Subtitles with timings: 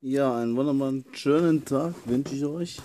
[0.00, 2.76] Ja, einen wunderbaren schönen Tag wünsche ich euch.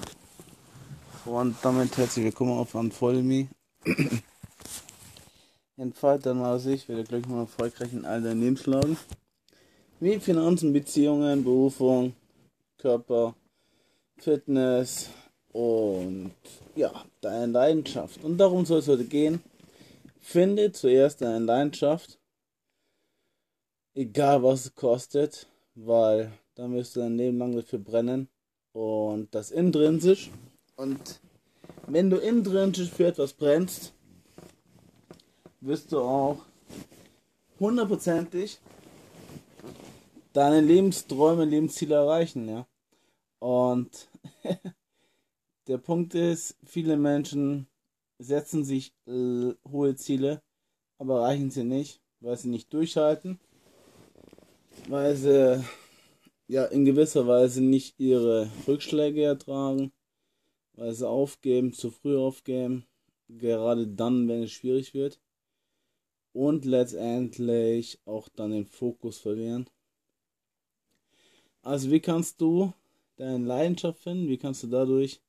[1.26, 3.50] Und damit herzlich willkommen auf Unfollow Me.
[5.78, 8.98] Entfaltet mal sich, werde glücklich und erfolgreich in all deinen Lebenslagen.
[10.00, 12.16] Wie Finanzen, Beziehungen, Berufung,
[12.80, 13.36] Körper,
[14.18, 15.12] Fitness
[15.52, 16.32] und
[16.76, 18.24] ja, deine Leidenschaft.
[18.24, 19.40] Und darum soll es heute gehen.
[20.20, 22.18] Finde zuerst deine Leidenschaft,
[23.94, 28.30] egal was es kostet, weil dann wirst du dein Leben lang dafür brennen.
[28.74, 30.32] Und das intrinsisch.
[30.76, 31.20] Und
[31.88, 33.94] wenn du intrinsisch für etwas brennst,
[35.62, 36.46] wirst du auch
[37.60, 38.60] hundertprozentig
[40.34, 42.68] deine Lebensträume, Lebensziele erreichen, ja.
[43.40, 44.10] Und
[45.68, 47.68] der Punkt ist, viele Menschen
[48.18, 50.42] setzen sich äh, hohe Ziele,
[50.98, 53.40] aber erreichen sie nicht, weil sie nicht durchhalten,
[54.88, 55.64] weil sie
[56.48, 59.92] ja in gewisser Weise nicht ihre Rückschläge ertragen,
[60.74, 62.86] weil sie aufgeben, zu früh aufgeben,
[63.28, 65.20] gerade dann, wenn es schwierig wird
[66.34, 69.70] und letztendlich auch dann den Fokus verlieren.
[71.62, 72.74] Also wie kannst du
[73.16, 74.28] deine Leidenschaft finden?
[74.28, 75.22] Wie kannst du dadurch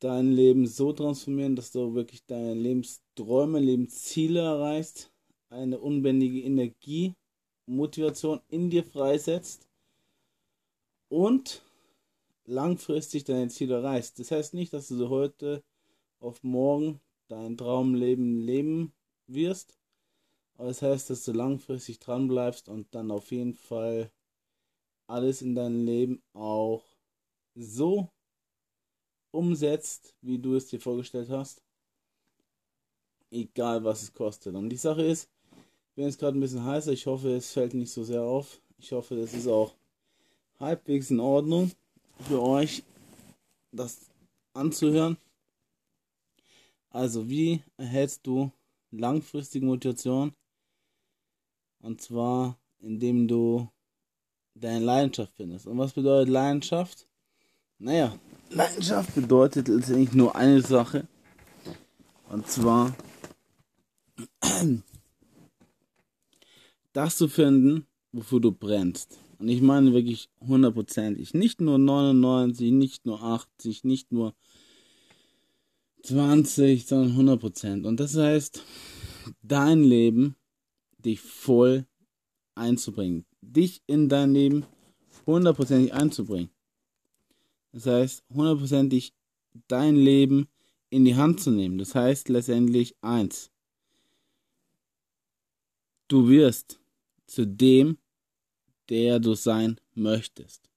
[0.00, 5.12] dein Leben so transformieren, dass du wirklich deine Lebensträume, Lebensziele erreichst,
[5.48, 7.14] eine unbändige Energie,
[7.66, 9.65] Motivation in dir freisetzt
[11.08, 11.62] und
[12.44, 14.18] langfristig deine Ziele erreichst.
[14.18, 15.62] Das heißt nicht, dass du so heute
[16.20, 18.92] auf morgen dein Traumleben leben
[19.26, 19.76] wirst,
[20.56, 24.10] aber das heißt, dass du langfristig dran bleibst und dann auf jeden Fall
[25.06, 26.84] alles in deinem Leben auch
[27.54, 28.10] so
[29.30, 31.62] umsetzt, wie du es dir vorgestellt hast.
[33.30, 34.54] Egal was es kostet.
[34.54, 35.28] Und die Sache ist,
[35.94, 36.92] bin jetzt gerade ein bisschen heißer.
[36.92, 38.60] Ich hoffe, es fällt nicht so sehr auf.
[38.78, 39.74] Ich hoffe, das ist auch
[40.58, 41.72] halbwegs in Ordnung
[42.20, 42.82] für euch,
[43.72, 44.10] das
[44.54, 45.16] anzuhören.
[46.90, 48.50] Also, wie erhältst du
[48.90, 50.32] langfristige Motivation?
[51.80, 53.68] Und zwar, indem du
[54.54, 55.66] deine Leidenschaft findest.
[55.66, 57.06] Und was bedeutet Leidenschaft?
[57.78, 58.18] Naja,
[58.50, 61.06] Leidenschaft bedeutet letztendlich nur eine Sache.
[62.28, 62.96] Und zwar,
[66.92, 69.18] das zu finden, wofür du brennst.
[69.38, 71.34] Und ich meine wirklich hundertprozentig.
[71.34, 74.34] Nicht nur 99, nicht nur 80, nicht nur
[76.02, 77.86] 20, sondern 100 Prozent.
[77.86, 78.62] Und das heißt,
[79.42, 80.36] dein Leben
[80.98, 81.86] dich voll
[82.54, 83.26] einzubringen.
[83.42, 84.64] Dich in dein Leben
[85.26, 86.50] hundertprozentig einzubringen.
[87.72, 89.12] Das heißt, hundertprozentig
[89.68, 90.48] dein Leben
[90.88, 91.78] in die Hand zu nehmen.
[91.78, 93.50] Das heißt letztendlich eins.
[96.08, 96.80] Du wirst
[97.26, 97.98] zu dem,
[98.88, 100.70] der du sein möchtest.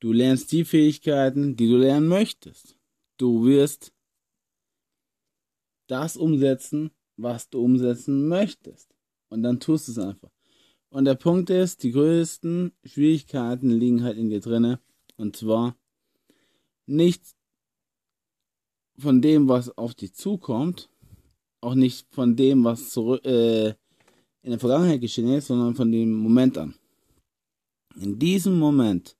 [0.00, 2.76] Du lernst die Fähigkeiten, die du lernen möchtest.
[3.16, 3.92] Du wirst
[5.86, 8.94] das umsetzen, was du umsetzen möchtest.
[9.28, 10.30] Und dann tust du es einfach.
[10.90, 14.80] Und der Punkt ist, die größten Schwierigkeiten liegen halt in dir drinne.
[15.16, 15.76] Und zwar
[16.86, 17.22] nicht
[18.98, 20.88] von dem, was auf dich zukommt,
[21.60, 23.74] auch nicht von dem, was zurück, äh,
[24.46, 26.76] in der Vergangenheit geschehen ist, sondern von dem Moment an.
[28.00, 29.16] In diesem Moment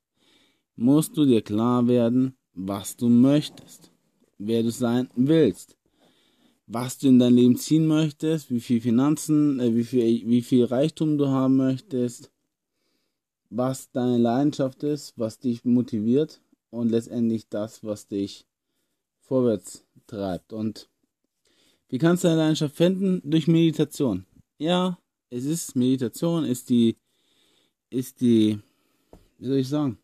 [0.77, 3.91] musst du dir klar werden, was du möchtest,
[4.39, 5.77] wer du sein willst,
[6.69, 10.65] was du in dein Leben ziehen möchtest, wie viel Finanzen, äh, wie viel, wie viel
[10.65, 12.31] Reichtum du haben möchtest,
[13.51, 18.47] was deine Leidenschaft ist, was dich motiviert und letztendlich das, was dich
[19.23, 20.53] vorwärts treibt.
[20.53, 20.89] Und
[21.89, 23.29] wie kannst du deine Leidenschaft finden?
[23.29, 24.25] Durch Meditation.
[24.59, 24.99] Ja,
[25.31, 26.97] es ist Meditation, ist die,
[27.91, 28.59] ist die,
[29.39, 29.99] wie soll ich sagen,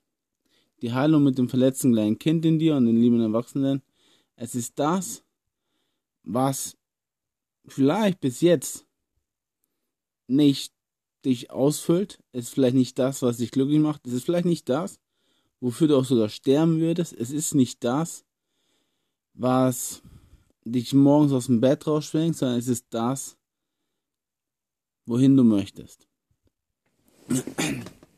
[0.80, 3.82] die Heilung mit dem verletzten kleinen Kind in dir und den lieben Erwachsenen.
[4.36, 5.22] Es ist das,
[6.24, 6.76] was
[7.66, 8.86] vielleicht bis jetzt
[10.26, 10.72] nicht
[11.24, 14.68] dich ausfüllt, es ist vielleicht nicht das, was dich glücklich macht, es ist vielleicht nicht
[14.68, 14.98] das,
[15.60, 18.24] wofür du auch sogar sterben würdest, es ist nicht das,
[19.34, 20.02] was
[20.64, 23.36] dich morgens aus dem Bett rausschwingt, sondern es ist das,
[25.06, 26.06] wohin du möchtest.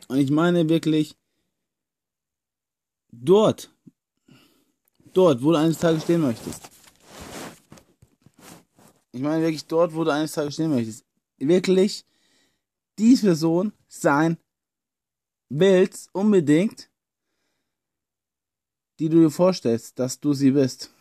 [0.09, 1.17] Und ich meine wirklich,
[3.11, 3.75] dort,
[5.13, 6.71] dort, wo du eines Tages stehen möchtest.
[9.13, 11.05] Ich meine wirklich dort, wo du eines Tages stehen möchtest.
[11.39, 12.05] Wirklich
[12.99, 14.39] die Person sein
[15.49, 16.91] willst, unbedingt,
[18.99, 20.93] die du dir vorstellst, dass du sie bist.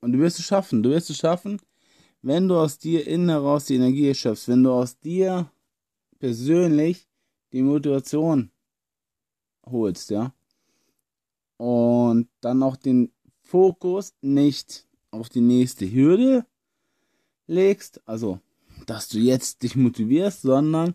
[0.00, 0.82] Und du wirst es schaffen.
[0.82, 1.60] Du wirst es schaffen,
[2.22, 5.50] wenn du aus dir innen heraus die Energie schöpfst, wenn du aus dir
[6.18, 7.08] persönlich
[7.52, 8.50] die Motivation
[9.66, 10.34] holst, ja.
[11.56, 13.12] Und dann auch den
[13.42, 16.46] Fokus nicht auf die nächste Hürde
[17.46, 18.40] legst, also
[18.86, 20.94] dass du jetzt dich motivierst, sondern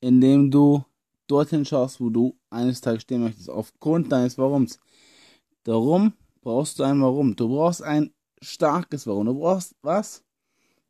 [0.00, 0.84] indem du
[1.26, 4.78] dorthin schaust, wo du eines Tages stehen möchtest, aufgrund deines Warums.
[5.64, 7.36] Darum brauchst du ein Warum.
[7.36, 9.26] Du brauchst ein starkes Warum.
[9.26, 10.24] Du brauchst was,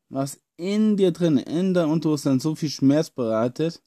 [0.08, 3.82] was in dir drin, in deinem Unterbewusstsein so viel Schmerz bereitet,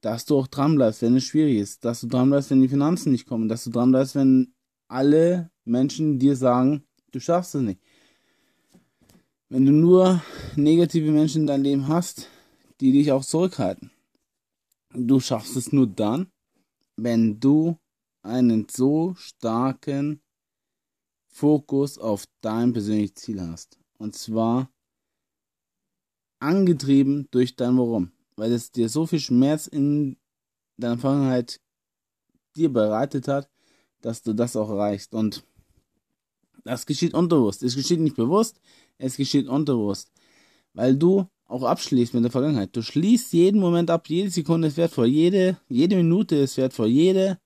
[0.00, 2.68] dass du auch dran bleibst, wenn es schwierig ist, dass du dran bleibst, wenn die
[2.68, 4.54] Finanzen nicht kommen, dass du dran bleibst, wenn
[4.88, 7.80] alle Menschen dir sagen, du schaffst es nicht.
[9.48, 10.22] Wenn du nur
[10.56, 12.28] negative Menschen in deinem Leben hast,
[12.80, 13.90] die dich auch zurückhalten.
[14.94, 16.32] Du schaffst es nur dann,
[16.96, 17.78] wenn du
[18.22, 20.20] einen so starken
[21.28, 23.78] Fokus auf dein persönliches Ziel hast.
[23.98, 24.71] Und zwar
[26.42, 28.12] angetrieben durch dein Warum.
[28.36, 30.16] Weil es dir so viel Schmerz in
[30.76, 31.60] deiner Vergangenheit
[32.56, 33.48] dir bereitet hat,
[34.00, 35.14] dass du das auch erreichst.
[35.14, 35.44] Und
[36.64, 37.62] das geschieht unterbewusst.
[37.62, 38.60] Es geschieht nicht bewusst,
[38.98, 40.10] es geschieht unterbewusst.
[40.74, 42.74] Weil du auch abschließt mit der Vergangenheit.
[42.74, 47.38] Du schließt jeden Moment ab, jede Sekunde ist wertvoll, jede, jede Minute ist wertvoll, jede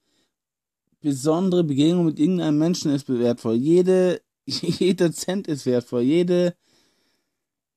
[1.01, 6.55] besondere Begegnung mit irgendeinem Menschen ist wertvoll, jede, jeder Cent ist wertvoll, jede,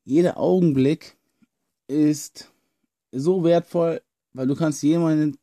[0.09, 1.17] jeder Augenblick
[1.88, 2.51] ist
[3.11, 4.01] so wertvoll,
[4.33, 5.38] weil du kannst jemanden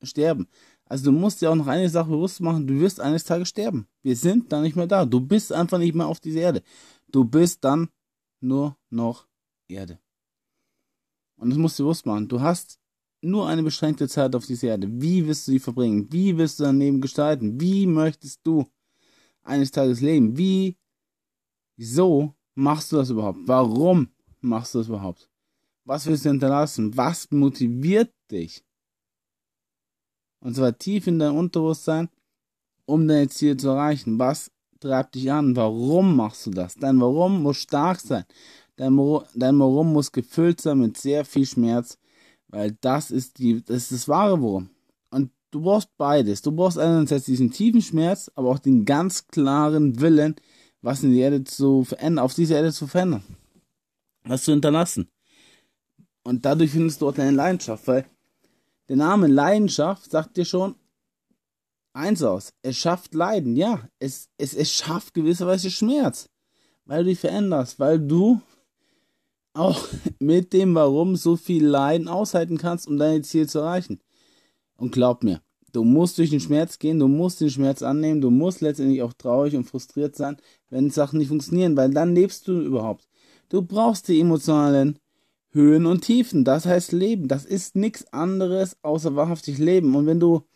[0.00, 0.46] sterben.
[0.84, 3.88] Also du musst dir auch noch eine Sache bewusst machen, du wirst eines Tages sterben.
[4.02, 5.04] Wir sind dann nicht mehr da.
[5.06, 6.62] Du bist einfach nicht mehr auf dieser Erde.
[7.10, 7.88] Du bist dann
[8.40, 9.26] nur noch
[9.66, 9.98] Erde.
[11.36, 12.28] Und das musst du bewusst machen.
[12.28, 12.78] Du hast
[13.22, 14.86] nur eine beschränkte Zeit auf dieser Erde.
[14.88, 16.06] Wie wirst du sie verbringen?
[16.12, 17.60] Wie wirst du dein Leben gestalten?
[17.60, 18.66] Wie möchtest du
[19.42, 20.36] eines Tages leben?
[20.38, 20.76] Wie,
[21.76, 23.40] wieso machst du das überhaupt?
[23.46, 24.11] Warum
[24.42, 25.28] machst du das überhaupt?
[25.84, 26.96] Was willst du hinterlassen?
[26.96, 28.64] Was motiviert dich?
[30.40, 32.08] Und zwar tief in dein Unterbewusstsein,
[32.84, 34.18] um deine Ziele zu erreichen.
[34.18, 34.50] Was
[34.80, 35.56] treibt dich an?
[35.56, 36.74] Warum machst du das?
[36.74, 38.24] Dein Warum muss stark sein.
[38.76, 38.96] Dein,
[39.34, 41.98] dein Warum muss gefüllt sein mit sehr viel Schmerz,
[42.48, 44.70] weil das ist die, das ist das wahre Warum.
[45.10, 46.42] Und du brauchst beides.
[46.42, 50.36] Du brauchst einerseits diesen tiefen Schmerz, aber auch den ganz klaren Willen,
[50.80, 53.22] was in der Erde zu verändern, auf dieser Erde zu verändern.
[54.24, 55.08] Was zu hinterlassen.
[56.22, 58.06] Und dadurch findest du auch deine Leidenschaft, weil
[58.88, 60.76] der Name Leidenschaft sagt dir schon
[61.92, 62.52] eins aus.
[62.62, 63.88] Es schafft Leiden, ja.
[63.98, 66.28] Es, es, es schafft gewisserweise Schmerz.
[66.84, 68.40] Weil du dich veränderst, weil du
[69.54, 69.86] auch
[70.18, 74.00] mit dem Warum so viel Leiden aushalten kannst, um deine Ziele zu erreichen.
[74.76, 75.42] Und glaub mir,
[75.72, 79.12] du musst durch den Schmerz gehen, du musst den Schmerz annehmen, du musst letztendlich auch
[79.12, 80.36] traurig und frustriert sein,
[80.70, 83.08] wenn Sachen nicht funktionieren, weil dann lebst du überhaupt.
[83.52, 84.98] Du brauchst die emotionalen
[85.50, 87.28] Höhen und Tiefen, das heißt Leben.
[87.28, 89.94] Das ist nichts anderes außer wahrhaftig Leben.
[89.94, 90.48] Und wenn du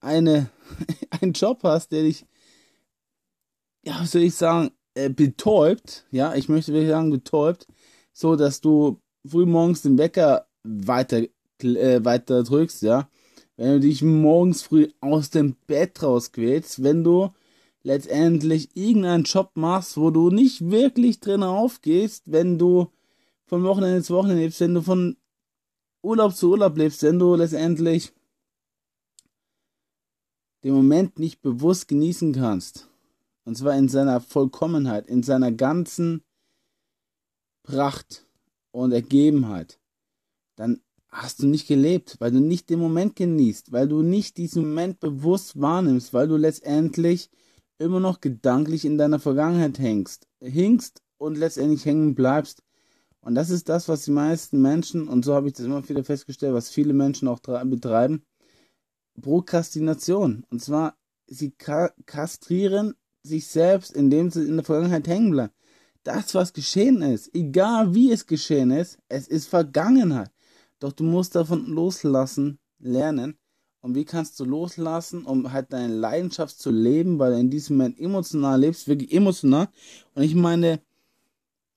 [0.00, 0.50] eine,
[1.20, 2.26] einen Job hast, der dich,
[3.84, 7.68] ja, was soll ich sagen, äh, betäubt, ja, ich möchte wirklich sagen, betäubt,
[8.12, 11.22] so dass du frühmorgens den Wecker weiter,
[11.62, 13.08] äh, weiter drückst, ja.
[13.56, 17.30] Wenn du dich morgens früh aus dem Bett rausquälst, wenn du
[17.86, 22.90] letztendlich irgendeinen Job machst, wo du nicht wirklich drin aufgehst, wenn du
[23.44, 25.16] von Wochenende zu Wochenende lebst, wenn du von
[26.02, 28.12] Urlaub zu Urlaub lebst, wenn du letztendlich
[30.64, 32.88] den Moment nicht bewusst genießen kannst.
[33.44, 36.24] Und zwar in seiner Vollkommenheit, in seiner ganzen
[37.62, 38.26] Pracht
[38.72, 39.78] und Ergebenheit,
[40.56, 44.62] dann hast du nicht gelebt, weil du nicht den Moment genießt, weil du nicht diesen
[44.62, 47.30] Moment bewusst wahrnimmst, weil du letztendlich
[47.78, 52.62] immer noch gedanklich in deiner Vergangenheit hängst, hinkst und letztendlich hängen bleibst.
[53.20, 56.04] Und das ist das, was die meisten Menschen, und so habe ich das immer wieder
[56.04, 58.24] festgestellt, was viele Menschen auch betreiben,
[59.20, 60.44] Prokrastination.
[60.50, 61.52] Und zwar, sie
[62.06, 65.52] kastrieren sich selbst, indem sie in der Vergangenheit hängen bleiben
[66.06, 70.30] das, was geschehen ist, egal wie es geschehen ist, es ist Vergangenheit.
[70.78, 73.38] Doch du musst davon loslassen, lernen.
[73.86, 77.76] Und wie kannst du loslassen, um halt deine Leidenschaft zu leben, weil du in diesem
[77.76, 79.68] Moment emotional lebst, wirklich emotional.
[80.14, 80.80] Und ich meine,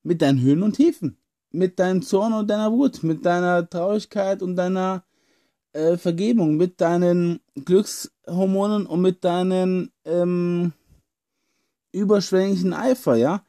[0.04, 1.18] mit deinen Höhen und Tiefen,
[1.52, 5.04] mit deinem Zorn und deiner Wut, mit deiner Traurigkeit und deiner
[5.74, 10.74] äh, Vergebung, mit deinen Glückshormonen und mit deinen ähm,
[11.92, 13.44] überschwänglichen Eifer, ja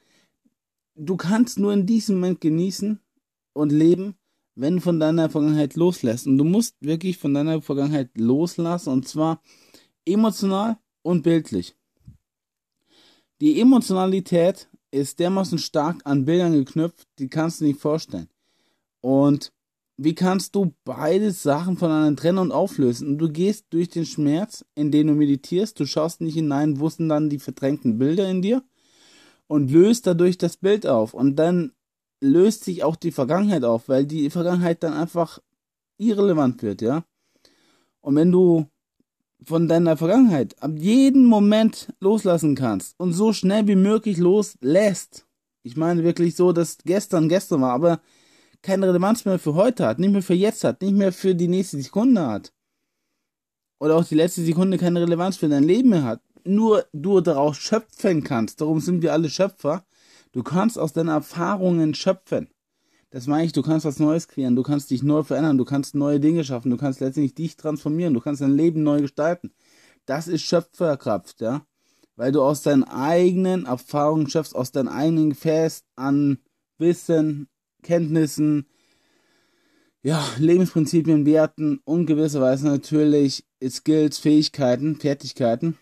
[1.00, 3.00] du kannst nur in diesem Moment genießen
[3.52, 4.16] und leben,
[4.60, 6.26] wenn du von deiner Vergangenheit loslässt.
[6.26, 9.42] Und du musst wirklich von deiner Vergangenheit loslassen und zwar
[10.04, 11.74] emotional und bildlich.
[13.40, 18.28] Die Emotionalität ist dermaßen stark an Bildern geknüpft, die kannst du nicht vorstellen.
[19.00, 19.50] Und
[19.96, 23.08] wie kannst du beide Sachen voneinander trennen und auflösen?
[23.08, 26.88] Und du gehst durch den Schmerz, in den du meditierst, du schaust nicht hinein, wo
[26.90, 28.62] sind dann die verdrängten Bilder in dir
[29.46, 31.14] und löst dadurch das Bild auf.
[31.14, 31.72] Und dann
[32.20, 35.40] löst sich auch die Vergangenheit auf, weil die Vergangenheit dann einfach
[35.98, 37.04] irrelevant wird, ja.
[38.00, 38.66] Und wenn du
[39.44, 45.26] von deiner Vergangenheit ab jedem Moment loslassen kannst und so schnell wie möglich loslässt,
[45.62, 48.00] ich meine wirklich so, dass gestern gestern war, aber
[48.62, 51.48] keine Relevanz mehr für heute hat, nicht mehr für jetzt hat, nicht mehr für die
[51.48, 52.52] nächste Sekunde hat.
[53.78, 56.20] Oder auch die letzte Sekunde keine Relevanz für dein Leben mehr hat.
[56.44, 58.60] Nur du daraus schöpfen kannst.
[58.60, 59.84] Darum sind wir alle Schöpfer.
[60.32, 62.48] Du kannst aus deinen Erfahrungen schöpfen.
[63.10, 65.96] Das meine ich, du kannst was Neues kreieren, du kannst dich neu verändern, du kannst
[65.96, 69.52] neue Dinge schaffen, du kannst letztendlich dich transformieren, du kannst dein Leben neu gestalten.
[70.06, 71.66] Das ist Schöpferkraft, ja.
[72.14, 76.38] Weil du aus deinen eigenen Erfahrungen schöpfst, aus deinen eigenen Gefäß an
[76.78, 77.48] Wissen,
[77.82, 78.66] Kenntnissen,
[80.02, 85.76] ja, Lebensprinzipien, Werten und gewisserweise natürlich Skills, Fähigkeiten, Fertigkeiten.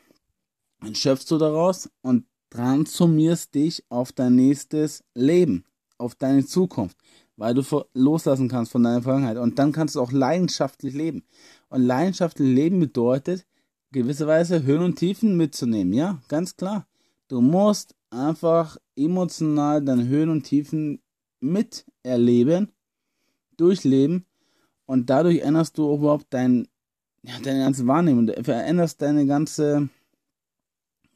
[0.81, 5.64] Dann schöpfst du daraus und transformierst dich auf dein nächstes Leben,
[5.99, 6.97] auf deine Zukunft,
[7.37, 7.62] weil du
[7.95, 9.37] loslassen kannst von deiner Vergangenheit.
[9.37, 11.25] Und dann kannst du auch leidenschaftlich leben.
[11.69, 13.47] Und leidenschaftlich leben bedeutet,
[13.93, 15.93] gewisserweise Höhen und Tiefen mitzunehmen.
[15.93, 16.87] Ja, ganz klar.
[17.28, 21.00] Du musst einfach emotional deine Höhen und Tiefen
[21.40, 22.73] miterleben,
[23.57, 24.25] durchleben
[24.87, 26.69] und dadurch änderst du überhaupt dein,
[27.23, 29.88] ja, deine ganze Wahrnehmung, du veränderst deine ganze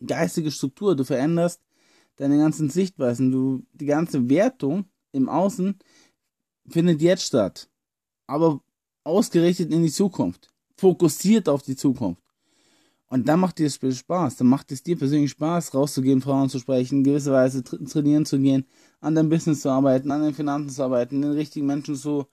[0.06, 1.60] geistige Struktur, du veränderst
[2.16, 5.78] deine ganzen Sichtweisen, du, die ganze Wertung im Außen
[6.68, 7.68] findet jetzt statt,
[8.26, 8.60] aber
[9.04, 12.22] ausgerichtet in die Zukunft, fokussiert auf die Zukunft.
[13.12, 14.36] Und dann macht dir das Spiel Spaß.
[14.36, 18.64] Dann macht es dir persönlich Spaß, rauszugehen, Frauen zu sprechen, gewisserweise tra trainieren zu gehen,
[19.00, 22.24] an deinem Business zu arbeiten, an den Finanzen zu arbeiten, den richtigen Menschen zu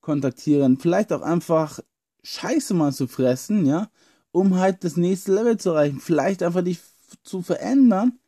[0.00, 0.76] kontaktieren.
[0.76, 1.78] Vielleicht auch einfach
[2.24, 3.88] Scheiße mal zu fressen, ja,
[4.32, 6.00] um halt das nächste Level zu erreichen.
[6.00, 6.80] Vielleicht einfach dich
[7.22, 8.18] zu verändern,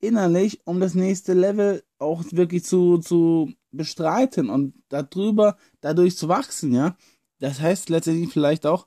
[0.00, 6.72] innerlich, um das nächste Level auch wirklich zu, zu bestreiten und darüber, dadurch zu wachsen,
[6.72, 6.96] ja.
[7.38, 8.86] Das heißt letztendlich vielleicht auch,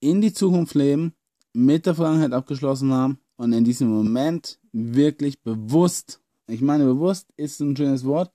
[0.00, 1.14] in die Zukunft leben,
[1.52, 7.60] mit der Vergangenheit abgeschlossen haben und in diesem Moment wirklich bewusst, ich meine bewusst ist
[7.60, 8.32] ein schönes Wort,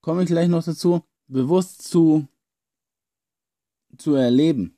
[0.00, 2.28] komme ich gleich noch dazu, bewusst zu,
[3.96, 4.75] zu erleben.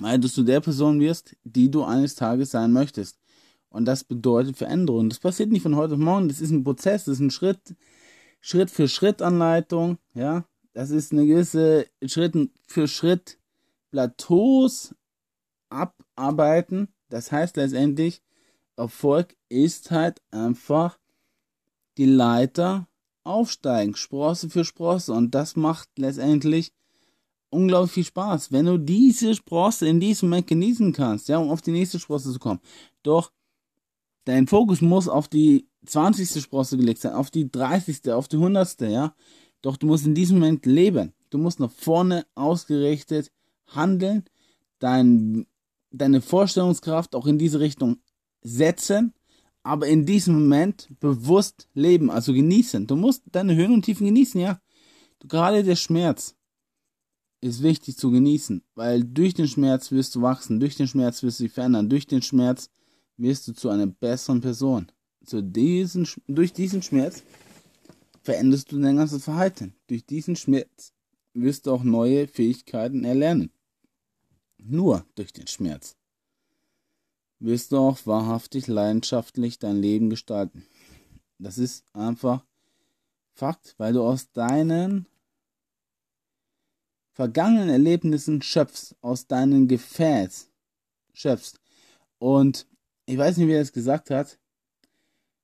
[0.00, 3.18] Weil du zu der Person wirst, die du eines Tages sein möchtest.
[3.68, 5.08] Und das bedeutet Veränderung.
[5.08, 7.76] Das passiert nicht von heute auf morgen, das ist ein Prozess, das ist ein Schritt,
[8.40, 10.44] Schritt für Schritt Anleitung, ja.
[10.72, 12.34] Das ist eine gewisse Schritt
[12.66, 13.38] für Schritt
[13.90, 14.94] Plateaus
[15.68, 16.88] abarbeiten.
[17.08, 18.22] Das heißt letztendlich,
[18.76, 20.98] Erfolg ist halt einfach
[21.98, 22.88] die Leiter
[23.24, 25.12] aufsteigen, Sprosse für Sprosse.
[25.12, 26.72] Und das macht letztendlich
[27.50, 31.62] unglaublich viel Spaß, wenn du diese Sprosse in diesem Moment genießen kannst, ja, um auf
[31.62, 32.60] die nächste Sprosse zu kommen.
[33.02, 33.32] Doch
[34.24, 36.42] dein Fokus muss auf die 20.
[36.42, 39.14] Sprosse gelegt sein, auf die 30., auf die 100., ja.
[39.62, 41.12] Doch du musst in diesem Moment leben.
[41.30, 43.30] Du musst nach vorne ausgerichtet
[43.66, 44.24] Handeln,
[44.78, 45.46] dein,
[45.90, 47.98] deine Vorstellungskraft auch in diese Richtung
[48.42, 49.12] setzen,
[49.62, 52.86] aber in diesem Moment bewusst leben, also genießen.
[52.86, 54.60] Du musst deine Höhen und Tiefen genießen, ja.
[55.28, 56.34] Gerade der Schmerz
[57.40, 61.40] ist wichtig zu genießen, weil durch den Schmerz wirst du wachsen, durch den Schmerz wirst
[61.40, 62.70] du dich verändern, durch den Schmerz
[63.16, 64.90] wirst du zu einer besseren Person.
[65.24, 67.22] Zu diesen, durch diesen Schmerz
[68.22, 69.74] veränderst du dein ganzes Verhalten.
[69.86, 70.92] Durch diesen Schmerz
[71.34, 73.50] wirst du auch neue Fähigkeiten erlernen
[74.64, 75.96] nur durch den Schmerz,
[77.38, 80.66] wirst du auch wahrhaftig leidenschaftlich dein Leben gestalten.
[81.38, 82.44] Das ist einfach
[83.32, 85.06] Fakt, weil du aus deinen
[87.20, 90.48] vergangenen Erlebnissen schöpfst, aus deinen Gefäß
[91.12, 91.60] schöpfst.
[92.18, 92.66] Und
[93.04, 94.38] ich weiß nicht, wer das gesagt hat.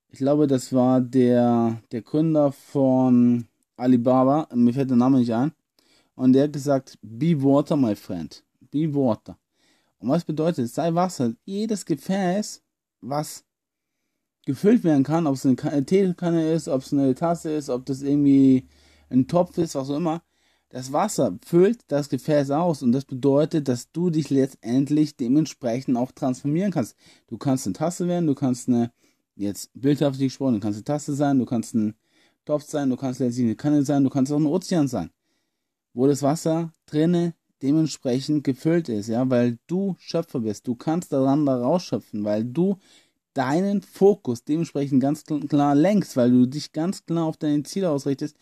[0.08, 4.48] Ich glaube, das war der, der Gründer von Alibaba.
[4.54, 5.52] Mir fällt der Name nicht ein.
[6.14, 8.42] Und der hat gesagt, be water, my friend
[8.72, 9.36] wie Worte.
[9.98, 12.62] Und was bedeutet, sei Wasser, jedes Gefäß,
[13.02, 13.44] was
[14.46, 18.00] gefüllt werden kann, ob es eine Teekanne ist, ob es eine Tasse ist, ob das
[18.00, 18.66] irgendwie
[19.10, 20.22] ein Topf ist, was auch immer,
[20.76, 26.12] das Wasser füllt das Gefäß aus und das bedeutet, dass du dich letztendlich dementsprechend auch
[26.12, 26.96] transformieren kannst.
[27.28, 28.92] Du kannst eine Tasse werden, du kannst eine,
[29.36, 31.94] jetzt bildhaft gesprochen, du kannst eine Tasse sein, du kannst ein
[32.44, 35.08] Topf sein, du kannst letztendlich eine Kanne sein, du kannst auch ein Ozean sein,
[35.94, 40.68] wo das Wasser drinnen dementsprechend gefüllt ist, ja, weil du Schöpfer bist.
[40.68, 42.76] Du kannst daran da rausschöpfen, weil du
[43.32, 48.36] deinen Fokus dementsprechend ganz klar lenkst, weil du dich ganz klar auf deine Ziele ausrichtest,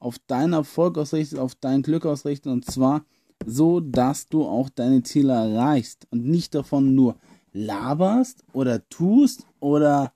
[0.00, 3.04] auf deinen Erfolg ausrichtest, auf dein Glück ausrichtest und zwar
[3.46, 7.16] so, dass du auch deine Ziele erreichst und nicht davon nur
[7.52, 10.12] laberst oder tust oder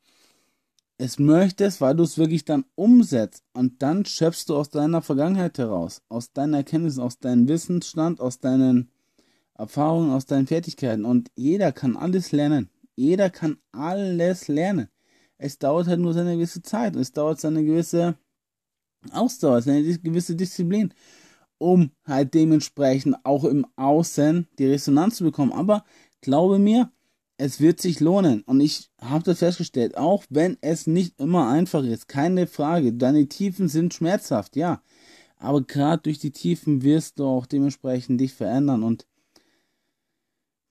[0.98, 5.58] es möchtest, weil du es wirklich dann umsetzt und dann schöpfst du aus deiner Vergangenheit
[5.58, 8.90] heraus, aus deiner Erkenntnis, aus deinem Wissensstand, aus deinen
[9.54, 12.70] Erfahrungen, aus deinen Fertigkeiten und jeder kann alles lernen.
[12.96, 14.88] Jeder kann alles lernen.
[15.36, 16.94] Es dauert halt nur seine gewisse Zeit.
[16.94, 18.16] Es dauert seine gewisse
[19.12, 20.92] Ausdauer, seine gewisse Disziplin,
[21.58, 25.52] um halt dementsprechend auch im Außen die Resonanz zu bekommen.
[25.52, 25.84] Aber
[26.20, 26.90] glaube mir,
[27.36, 28.42] es wird sich lohnen.
[28.42, 32.92] Und ich habe das festgestellt, auch wenn es nicht immer einfach ist, keine Frage.
[32.92, 34.82] Deine Tiefen sind schmerzhaft, ja.
[35.36, 39.06] Aber gerade durch die Tiefen wirst du auch dementsprechend dich verändern und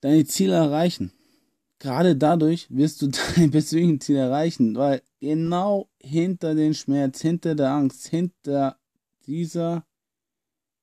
[0.02, 1.12] deine Ziele erreichen
[1.84, 7.72] gerade dadurch wirst du dein persönliches Ziel erreichen, weil genau hinter den Schmerz, hinter der
[7.72, 8.76] Angst, hinter
[9.26, 9.86] dieser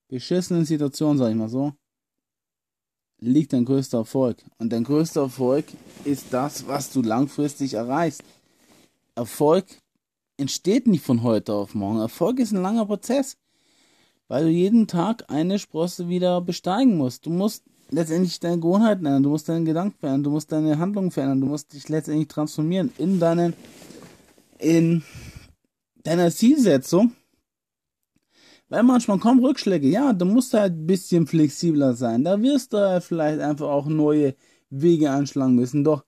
[0.08, 1.74] beschissenen Situation, sag ich mal so,
[3.18, 4.42] liegt dein größter Erfolg.
[4.56, 5.66] Und dein größter Erfolg
[6.04, 8.22] ist das, was du langfristig erreichst.
[9.14, 9.66] Erfolg
[10.38, 12.00] entsteht nicht von heute auf morgen.
[12.00, 13.36] Erfolg ist ein langer Prozess,
[14.26, 17.26] weil du jeden Tag eine Sprosse wieder besteigen musst.
[17.26, 21.10] Du musst letztendlich deine Gewohnheiten ändern, du musst deinen Gedanken verändern, du musst deine Handlungen
[21.10, 23.52] verändern, du musst dich letztendlich transformieren in deinen,
[24.60, 25.02] in
[26.04, 27.12] deiner Zielsetzung.
[28.68, 32.22] Weil manchmal kommen Rückschläge, ja, du musst halt ein bisschen flexibler sein.
[32.22, 34.36] Da wirst du halt vielleicht einfach auch neue
[34.70, 35.82] Wege einschlagen müssen.
[35.82, 36.04] Doch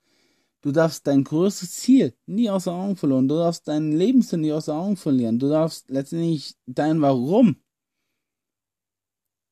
[0.60, 3.26] du darfst dein größtes Ziel nie außer Augen verlieren.
[3.26, 5.40] Du darfst deinen Lebenssinn nie außer Augen verlieren.
[5.40, 7.56] Du darfst letztendlich dein Warum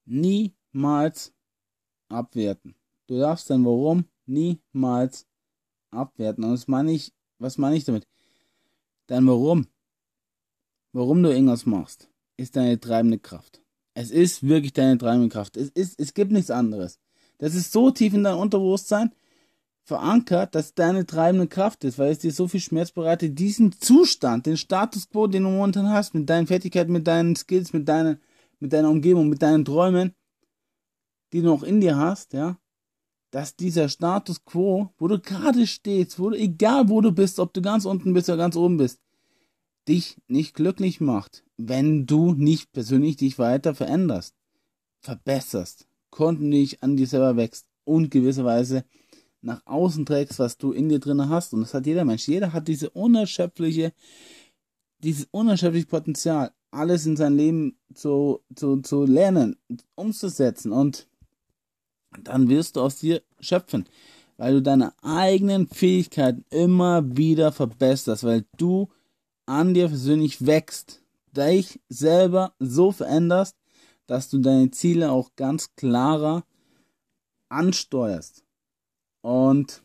[0.05, 1.33] niemals
[2.09, 2.77] abwerten.
[3.09, 5.27] Du darfst dein Warum niemals
[5.91, 6.45] abwerten.
[6.45, 8.07] Und das meine ich, was meine ich damit?
[9.11, 9.67] Dein Warum,
[10.93, 13.61] warum du irgendwas machst, ist deine treibende Kraft.
[13.93, 15.57] Es ist wirklich deine treibende Kraft.
[15.57, 17.01] Es ist, es gibt nichts anderes.
[17.39, 19.13] Das ist so tief in deinem Unterbewusstsein
[19.83, 24.47] verankert, dass deine treibende Kraft ist, weil es dir so viel Schmerz bereitet, diesen Zustand,
[24.47, 28.21] den Status quo, den du momentan hast, mit deinen Fertigkeiten, mit deinen Skills, mit deinen,
[28.61, 30.15] mit deiner Umgebung, mit deinen Träumen,
[31.33, 32.60] die du noch in dir hast, ja,
[33.31, 37.53] dass dieser Status quo, wo du gerade stehst, wo du, egal wo du bist, ob
[37.53, 39.01] du ganz unten bist oder ganz oben bist,
[39.89, 44.35] dich nicht glücklich macht, wenn du nicht persönlich dich weiter veränderst,
[45.01, 48.85] verbesserst, kontinuierlich an dir selber wächst und gewisserweise
[49.43, 51.55] nach außen trägst, was du in dir drin hast.
[51.55, 52.29] Und das hat jeder Mensch.
[52.29, 53.93] Jeder hat diese unerschöpfliche,
[54.99, 59.57] dieses unerschöpfliche Potenzial, alles in sein Leben zu, zu, zu lernen,
[59.95, 60.73] umzusetzen.
[60.73, 61.09] Und
[62.23, 63.87] dann wirst du aus dir schöpfen,
[64.37, 68.89] weil du deine eigenen Fähigkeiten immer wieder verbesserst, weil du
[69.47, 71.03] an dir persönlich wächst,
[71.37, 73.57] dich selber so veränderst,
[74.07, 76.45] dass du deine Ziele auch ganz klarer
[77.49, 78.45] ansteuerst.
[79.21, 79.83] Und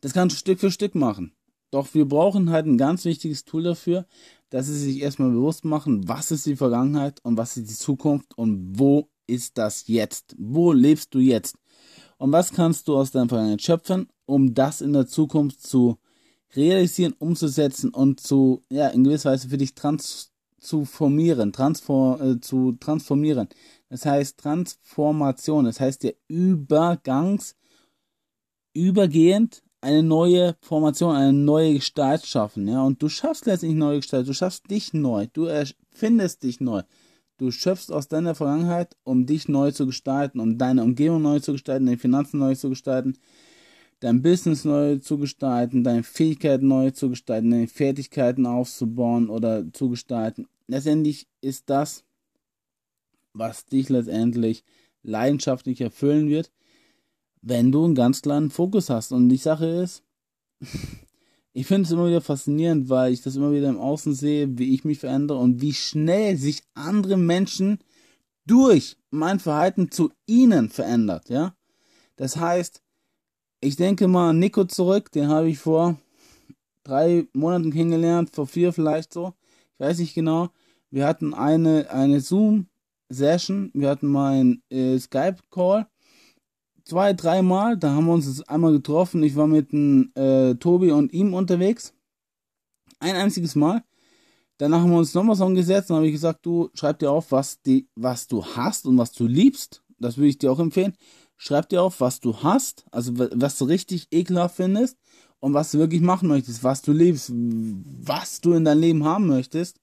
[0.00, 1.34] das kannst du Stück für Stück machen.
[1.70, 4.06] Doch wir brauchen halt ein ganz wichtiges Tool dafür,
[4.50, 8.36] dass sie sich erstmal bewusst machen, was ist die Vergangenheit und was ist die Zukunft
[8.36, 10.34] und wo ist das jetzt?
[10.38, 11.56] Wo lebst du jetzt?
[12.18, 15.98] Und was kannst du aus deiner Vergangenheit schöpfen, um das in der Zukunft zu
[16.54, 22.40] realisieren, umzusetzen und zu, ja, in gewisser Weise für dich trans zu formieren, transform, äh,
[22.40, 23.48] zu transformieren.
[23.88, 27.56] Das heißt Transformation, das heißt der Übergangs,
[28.72, 34.28] übergehend eine neue Formation, eine neue Gestalt schaffen, ja, und du schaffst letztendlich neue Gestalt,
[34.28, 36.82] du schaffst dich neu, du erfindest dich neu,
[37.42, 41.50] Du schöpfst aus deiner Vergangenheit, um dich neu zu gestalten, um deine Umgebung neu zu
[41.50, 43.18] gestalten, deine Finanzen neu zu gestalten,
[43.98, 49.88] dein Business neu zu gestalten, deine Fähigkeiten neu zu gestalten, deine Fertigkeiten aufzubauen oder zu
[49.88, 50.46] gestalten.
[50.68, 52.04] Letztendlich ist das,
[53.32, 54.62] was dich letztendlich
[55.02, 56.52] leidenschaftlich erfüllen wird,
[57.40, 59.10] wenn du einen ganz klaren Fokus hast.
[59.10, 60.04] Und die Sache ist,
[61.52, 64.74] ich finde es immer wieder faszinierend, weil ich das immer wieder im Außen sehe, wie
[64.74, 67.78] ich mich verändere und wie schnell sich andere Menschen
[68.46, 71.54] durch mein Verhalten zu ihnen verändert, ja.
[72.16, 72.82] Das heißt,
[73.60, 75.96] ich denke mal an Nico zurück, den habe ich vor
[76.84, 79.34] drei Monaten kennengelernt, vor vier vielleicht so,
[79.74, 80.48] ich weiß nicht genau.
[80.90, 85.86] Wir hatten eine, eine Zoom-Session, wir hatten mal einen äh, Skype-Call
[86.84, 87.76] zwei, dreimal.
[87.76, 89.22] Da haben wir uns einmal getroffen.
[89.22, 91.94] Ich war mit dem, äh, Tobi und ihm unterwegs.
[93.00, 93.82] Ein einziges Mal.
[94.58, 97.60] Danach haben wir uns nochmal zusammengesetzt und habe ich gesagt, du schreib dir auf, was,
[97.62, 99.82] die, was du hast und was du liebst.
[99.98, 100.94] Das würde ich dir auch empfehlen.
[101.36, 104.96] Schreib dir auf, was du hast, also was du richtig ekelhaft findest
[105.40, 109.26] und was du wirklich machen möchtest, was du liebst, was du in deinem Leben haben
[109.26, 109.80] möchtest.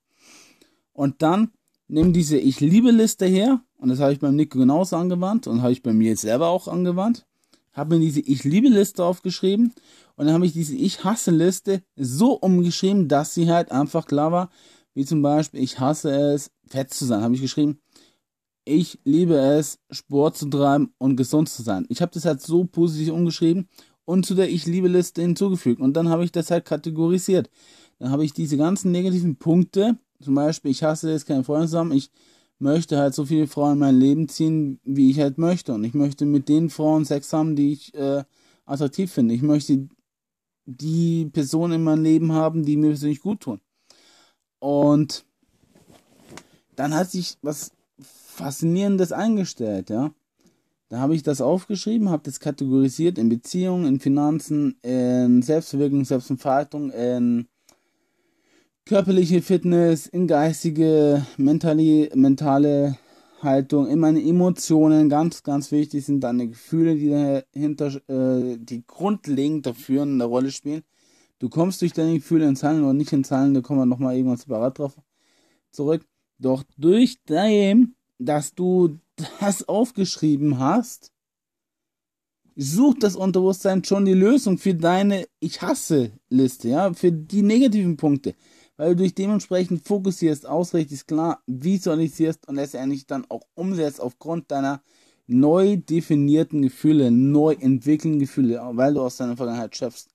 [0.94, 1.50] Und dann
[1.90, 5.62] nimm diese Ich liebe Liste her und das habe ich beim Nico genauso angewandt und
[5.62, 7.26] habe ich bei mir jetzt selber auch angewandt.
[7.72, 9.72] Habe mir diese Ich liebe Liste aufgeschrieben
[10.16, 14.32] und dann habe ich diese Ich hasse Liste so umgeschrieben, dass sie halt einfach klar
[14.32, 14.50] war,
[14.94, 17.80] wie zum Beispiel Ich hasse es, fett zu sein, habe ich geschrieben.
[18.64, 21.86] Ich liebe es, Sport zu treiben und gesund zu sein.
[21.88, 23.68] Ich habe das halt so positiv umgeschrieben
[24.04, 27.50] und zu der Ich liebe Liste hinzugefügt und dann habe ich das halt kategorisiert.
[27.98, 31.78] Dann habe ich diese ganzen negativen Punkte, zum Beispiel ich hasse es, keine Freunde zu
[31.78, 32.10] haben, ich
[32.58, 35.72] möchte halt so viele Frauen in mein Leben ziehen, wie ich halt möchte.
[35.72, 38.22] Und ich möchte mit den Frauen Sex haben, die ich äh,
[38.66, 39.34] attraktiv finde.
[39.34, 39.88] Ich möchte
[40.66, 43.60] die Personen in meinem Leben haben, die mir persönlich gut tun.
[44.58, 45.24] Und
[46.76, 50.12] dann hat sich was Faszinierendes eingestellt, ja.
[50.88, 56.90] Da habe ich das aufgeschrieben, habe das kategorisiert in Beziehungen, in Finanzen, in Selbstverwirklichung, Selbstentfaltung,
[56.90, 57.46] in
[58.90, 62.98] körperliche Fitness, in geistige, mentale, mentale
[63.40, 69.64] Haltung, in meine Emotionen, ganz, ganz wichtig sind deine Gefühle, die dahinter, äh, die grundlegend
[69.66, 70.82] dafür eine Rolle spielen.
[71.38, 74.16] Du kommst durch deine Gefühle ins Handeln oder nicht ins Handeln, da kommen wir nochmal
[74.16, 75.00] irgendwann separat drauf
[75.70, 76.04] zurück.
[76.40, 78.98] Doch durch dem, dass du
[79.38, 81.12] das aufgeschrieben hast,
[82.56, 87.96] sucht das Unterbewusstsein schon die Lösung für deine Ich hasse Liste, ja, für die negativen
[87.96, 88.34] Punkte
[88.80, 94.80] weil du dich dementsprechend fokussierst, ausrichtest, klar visualisierst und letztendlich dann auch umsetzt aufgrund deiner
[95.26, 100.08] neu definierten Gefühle, neu entwickelten Gefühle, weil du aus deiner Vergangenheit schöpfst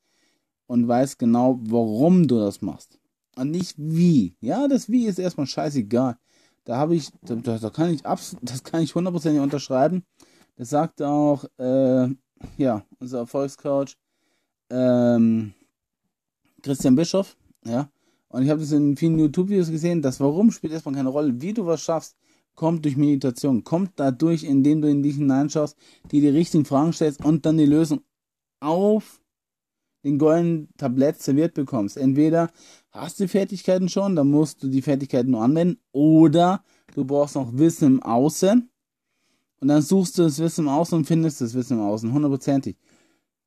[0.66, 2.98] und weißt genau, warum du das machst.
[3.36, 4.36] Und nicht wie.
[4.42, 6.18] Ja, das Wie ist erstmal scheißegal.
[6.64, 10.04] Da habe ich, da, da, kann ich absolut, das kann ich hundertprozentig unterschreiben.
[10.56, 12.08] Das sagt auch, äh,
[12.58, 13.96] ja, unser Erfolgscoach,
[14.72, 15.54] ähm,
[16.64, 17.92] Christian Bischoff, ja,
[18.36, 21.42] und ich habe das in vielen YouTube-Videos gesehen, das Warum spielt erstmal keine Rolle.
[21.42, 22.18] Wie du was schaffst,
[22.54, 25.78] kommt durch Meditation, kommt dadurch, indem du in dich hineinschaust,
[26.12, 28.02] dir die richtigen Fragen stellst und dann die Lösung
[28.60, 29.22] auf
[30.04, 31.96] den goldenen Tablett serviert bekommst.
[31.96, 32.52] Entweder
[32.92, 36.62] hast du Fertigkeiten schon, dann musst du die Fertigkeiten nur anwenden, oder
[36.94, 38.70] du brauchst noch Wissen im Außen
[39.62, 42.76] und dann suchst du das Wissen im Außen und findest das Wissen im Außen, hundertprozentig.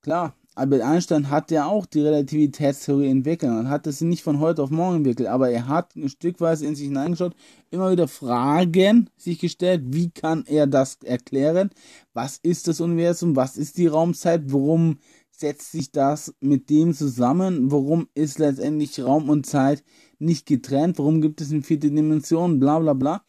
[0.01, 4.65] Klar, Albert Einstein hat ja auch die Relativitätstheorie entwickelt und hat das nicht von heute
[4.65, 7.37] auf morgen entwickelt, aber er hat ein Stückweise in sich hineingeschaut,
[7.71, 11.71] immer wieder Fragen sich gestellt, wie kann er das erklären?
[12.13, 13.37] Was ist das Universum?
[13.37, 14.53] Was ist die Raumzeit?
[14.53, 14.99] Warum
[15.31, 17.71] setzt sich das mit dem zusammen?
[17.71, 19.85] Warum ist letztendlich Raum und Zeit
[20.19, 20.99] nicht getrennt?
[20.99, 22.59] Warum gibt es eine vierte Dimension?
[22.59, 23.23] Bla bla bla.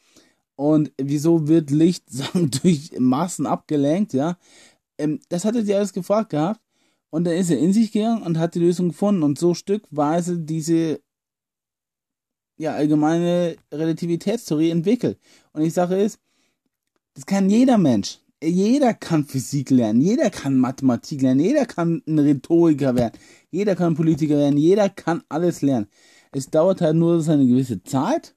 [0.56, 2.06] Und wieso wird Licht
[2.64, 4.14] durch Massen abgelenkt?
[4.14, 4.40] Ja,
[4.98, 6.60] ähm, das hat er sich alles gefragt gehabt.
[7.10, 10.38] Und dann ist er in sich gegangen und hat die Lösung gefunden und so stückweise
[10.38, 11.02] diese
[12.58, 15.18] ja, allgemeine Relativitätstheorie entwickelt.
[15.54, 16.20] Und ich sage es,
[17.16, 18.20] das kann jeder Mensch.
[18.42, 23.20] Jeder kann Physik lernen, jeder kann Mathematik lernen, jeder kann ein Rhetoriker werden,
[23.52, 25.88] jeder kann Politiker werden, jeder kann alles lernen.
[26.32, 28.36] Es dauert halt nur eine gewisse Zeit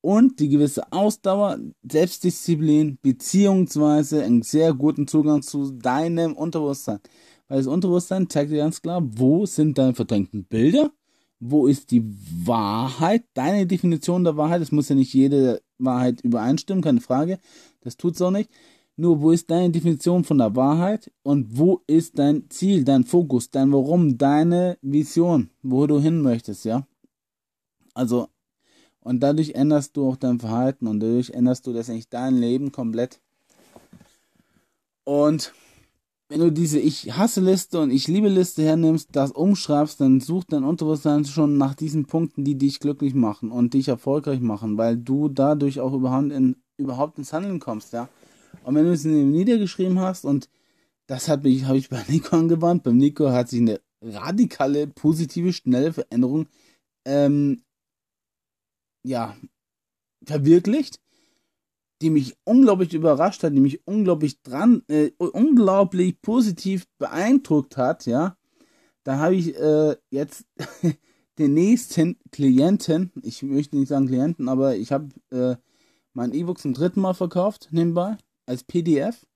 [0.00, 7.00] und die gewisse Ausdauer, Selbstdisziplin, beziehungsweise einen sehr guten Zugang zu deinem Unterbewusstsein.
[7.52, 10.90] Weil das Unterbewusstsein zeigt dir ganz klar, wo sind deine verdrängten Bilder,
[11.38, 12.02] wo ist die
[12.46, 14.62] Wahrheit, deine Definition der Wahrheit.
[14.62, 17.38] Es muss ja nicht jede Wahrheit übereinstimmen, keine Frage.
[17.82, 18.48] Das tut es auch nicht.
[18.96, 23.50] Nur wo ist deine Definition von der Wahrheit und wo ist dein Ziel, dein Fokus,
[23.50, 26.86] dein Warum, deine Vision, wo du hin möchtest, ja?
[27.92, 28.28] Also,
[29.00, 33.20] und dadurch änderst du auch dein Verhalten und dadurch änderst du letztendlich dein Leben komplett.
[35.04, 35.52] Und
[36.32, 40.54] wenn du diese Ich hasse Liste und Ich liebe Liste hernimmst, das umschreibst, dann sucht
[40.54, 44.96] dein Unterbewusstsein schon nach diesen Punkten, die dich glücklich machen und dich erfolgreich machen, weil
[44.96, 48.08] du dadurch auch überhaupt, in, überhaupt ins Handeln kommst, ja.
[48.64, 50.48] Und wenn du es niedergeschrieben hast und
[51.06, 55.52] das habe ich, hab ich bei Nico angewandt, beim Nico hat sich eine radikale, positive,
[55.52, 56.46] schnelle Veränderung
[57.04, 57.62] ähm,
[59.04, 59.36] ja,
[60.24, 60.98] verwirklicht
[62.02, 68.36] die mich unglaublich überrascht hat, die mich unglaublich dran, äh, unglaublich positiv beeindruckt hat, ja,
[69.04, 70.44] da habe ich äh, jetzt
[71.38, 75.56] den nächsten Klienten, ich möchte nicht sagen Klienten, aber ich habe äh,
[76.12, 79.26] mein E-Book zum dritten Mal verkauft, nebenbei, als PDF.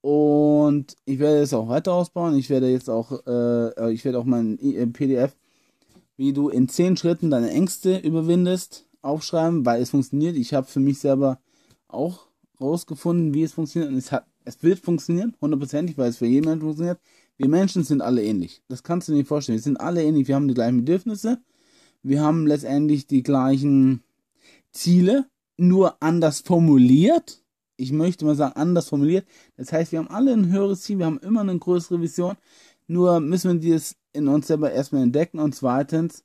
[0.00, 2.36] Und ich werde es auch weiter ausbauen.
[2.36, 5.36] Ich werde jetzt auch, äh, ich werde auch mein äh, PDF,
[6.16, 10.36] wie du in zehn Schritten deine Ängste überwindest, aufschreiben, weil es funktioniert.
[10.36, 11.40] Ich habe für mich selber
[11.88, 12.28] auch
[12.60, 13.92] rausgefunden, wie es funktioniert.
[13.92, 17.00] Und es, hat, es wird funktionieren, hundertprozentig, weil es für jeden Menschen funktioniert.
[17.36, 18.62] Wir Menschen sind alle ähnlich.
[18.68, 19.58] Das kannst du dir nicht vorstellen.
[19.58, 20.28] Wir sind alle ähnlich.
[20.28, 21.40] Wir haben die gleichen Bedürfnisse.
[22.02, 24.02] Wir haben letztendlich die gleichen
[24.72, 27.42] Ziele, nur anders formuliert.
[27.76, 29.26] Ich möchte mal sagen, anders formuliert.
[29.56, 30.98] Das heißt, wir haben alle ein höheres Ziel.
[30.98, 32.36] Wir haben immer eine größere Vision.
[32.86, 35.38] Nur müssen wir das in uns selber erstmal entdecken.
[35.38, 36.24] Und zweitens,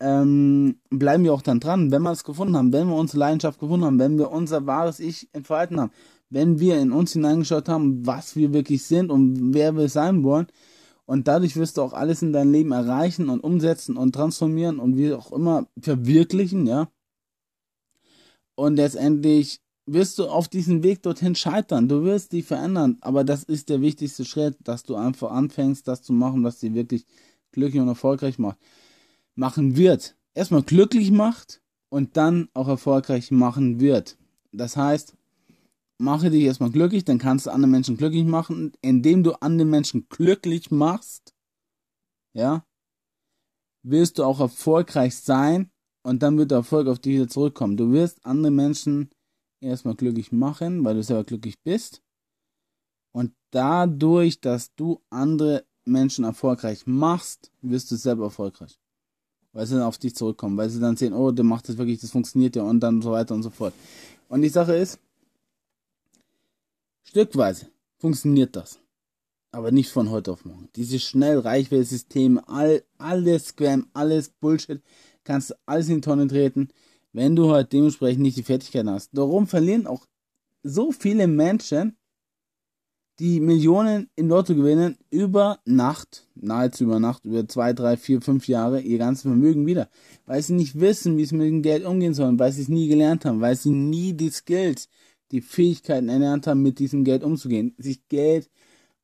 [0.00, 3.60] ähm, bleiben wir auch dann dran, wenn wir es gefunden haben, wenn wir unsere Leidenschaft
[3.60, 5.92] gefunden haben, wenn wir unser wahres Ich entfalten haben,
[6.30, 10.46] wenn wir in uns hineingeschaut haben, was wir wirklich sind und wer wir sein wollen.
[11.04, 14.96] Und dadurch wirst du auch alles in deinem Leben erreichen und umsetzen und transformieren und
[14.96, 16.88] wie auch immer verwirklichen, ja.
[18.54, 21.88] Und letztendlich wirst du auf diesem Weg dorthin scheitern.
[21.88, 22.98] Du wirst dich verändern.
[23.00, 26.74] Aber das ist der wichtigste Schritt, dass du einfach anfängst, das zu machen, was dich
[26.74, 27.06] wirklich
[27.52, 28.58] glücklich und erfolgreich macht
[29.34, 30.16] machen wird.
[30.34, 34.16] Erstmal glücklich macht und dann auch erfolgreich machen wird.
[34.52, 35.16] Das heißt,
[35.98, 40.08] mache dich erstmal glücklich, dann kannst du andere Menschen glücklich machen, indem du andere Menschen
[40.08, 41.34] glücklich machst.
[42.32, 42.64] Ja,
[43.82, 45.70] wirst du auch erfolgreich sein
[46.02, 47.76] und dann wird der Erfolg auf dich wieder zurückkommen.
[47.76, 49.10] Du wirst andere Menschen
[49.60, 52.02] erstmal glücklich machen, weil du selber glücklich bist.
[53.12, 58.79] Und dadurch, dass du andere Menschen erfolgreich machst, wirst du selber erfolgreich
[59.52, 62.00] weil sie dann auf dich zurückkommen, weil sie dann sehen, oh, der macht das wirklich,
[62.00, 63.74] das funktioniert ja und dann so weiter und so fort.
[64.28, 64.98] Und die Sache ist,
[67.02, 67.66] stückweise
[67.98, 68.78] funktioniert das.
[69.52, 70.68] Aber nicht von heute auf morgen.
[70.76, 74.80] Diese schnell Reichweite-Systeme, all, alles Scam, alles Bullshit,
[75.24, 76.68] kannst du alles in die Tonne treten,
[77.12, 79.10] wenn du halt dementsprechend nicht die Fertigkeit hast.
[79.12, 80.06] Darum verlieren auch
[80.62, 81.96] so viele Menschen
[83.20, 88.48] die Millionen im Lotto gewinnen, über Nacht, nahezu über Nacht, über zwei, drei, vier, fünf
[88.48, 89.90] Jahre ihr ganzes Vermögen wieder.
[90.24, 92.88] Weil sie nicht wissen, wie sie mit dem Geld umgehen sollen, weil sie es nie
[92.88, 94.88] gelernt haben, weil sie nie die Skills,
[95.32, 98.48] die Fähigkeiten erlernt haben, mit diesem Geld umzugehen, sich Geld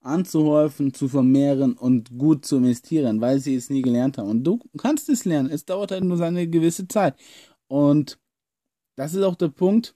[0.01, 4.31] anzuhäufen, zu vermehren und gut zu investieren, weil sie es nie gelernt haben.
[4.31, 5.51] Und du kannst es lernen.
[5.51, 7.17] Es dauert halt nur seine gewisse Zeit.
[7.69, 8.19] Und
[8.95, 9.95] das ist auch der Punkt,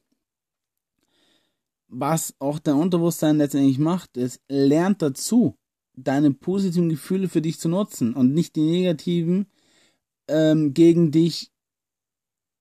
[1.91, 5.57] was auch dein Unterbewusstsein letztendlich macht, es lernt dazu,
[5.95, 9.47] deine positiven Gefühle für dich zu nutzen und nicht die negativen
[10.29, 11.51] ähm, gegen dich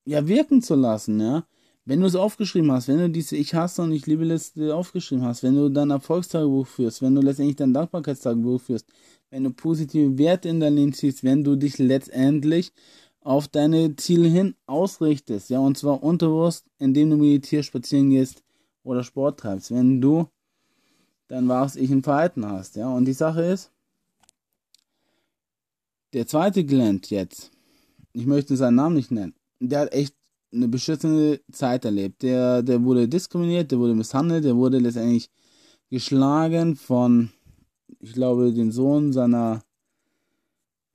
[0.06, 1.46] ja wirken zu lassen, ja.
[1.86, 5.26] Wenn du es aufgeschrieben hast, wenn du diese Ich hasse und ich liebe Liste aufgeschrieben
[5.26, 8.86] hast, wenn du dein Erfolgstagebuch führst, wenn du letztendlich dein Dankbarkeitstagebuch führst,
[9.32, 12.74] wenn du positive Werte in dein Leben ziehst, wenn du dich letztendlich
[13.22, 18.44] auf deine Ziele hin ausrichtest, ja, und zwar unterbewusst, indem du meditierst, spazieren gehst,
[18.90, 19.72] oder Sport treibst.
[19.72, 20.28] Wenn du
[21.28, 22.90] dann wahres Ich im Verhalten hast, ja.
[22.90, 23.72] Und die Sache ist,
[26.14, 27.52] der zweite Glent jetzt,
[28.14, 30.16] ich möchte seinen Namen nicht nennen, der hat echt
[30.52, 32.24] eine beschissene Zeit erlebt.
[32.24, 35.30] Der, der wurde diskriminiert, der wurde misshandelt, der wurde letztendlich
[35.92, 37.30] geschlagen von,
[38.00, 39.62] ich glaube, den Sohn seiner,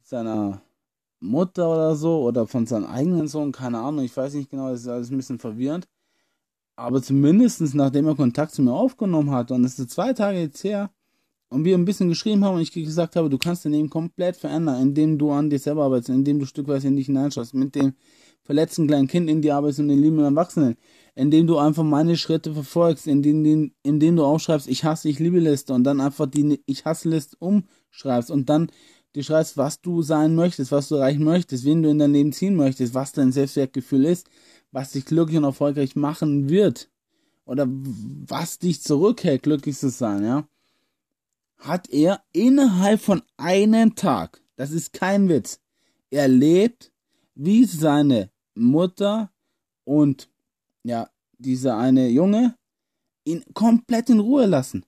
[0.02, 0.62] seiner
[1.20, 4.80] Mutter oder so, oder von seinem eigenen Sohn, keine Ahnung, ich weiß nicht genau, das
[4.80, 5.86] ist alles ein bisschen verwirrend.
[6.76, 10.64] Aber zumindest nachdem er Kontakt zu mir aufgenommen hat, und es ist zwei Tage jetzt
[10.64, 10.90] her,
[11.50, 14.36] und wir ein bisschen geschrieben haben und ich gesagt habe, du kannst dein Leben komplett
[14.36, 17.94] verändern, indem du an dir selber arbeitest, indem du stückweise in dich hineinschaust, mit dem
[18.42, 20.74] verletzten kleinen Kind in die arbeitest und den lieben Erwachsenen,
[21.14, 25.72] indem du einfach meine Schritte verfolgst, indem, indem du aufschreibst, ich hasse, ich liebe Liste
[25.72, 28.70] und dann einfach die Ich hasse Liste umschreibst und dann
[29.14, 32.32] dir schreibst, was du sein möchtest, was du erreichen möchtest, wen du in dein Leben
[32.32, 34.28] ziehen möchtest, was dein Selbstwertgefühl ist,
[34.74, 36.90] was dich glücklich und erfolgreich machen wird
[37.44, 40.48] oder was dich zurückhält, glücklich zu sein, ja,
[41.58, 45.60] hat er innerhalb von einem Tag, das ist kein Witz,
[46.10, 46.92] erlebt,
[47.36, 49.30] wie seine Mutter
[49.84, 50.28] und
[50.82, 51.08] ja,
[51.38, 52.56] dieser eine Junge
[53.24, 54.84] ihn komplett in Ruhe lassen.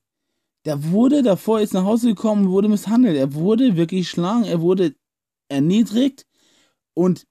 [0.64, 3.16] Der wurde davor, ist nach Hause gekommen, wurde misshandelt.
[3.16, 4.96] Er wurde wirklich geschlagen, er wurde
[5.48, 6.26] erniedrigt
[6.92, 7.24] und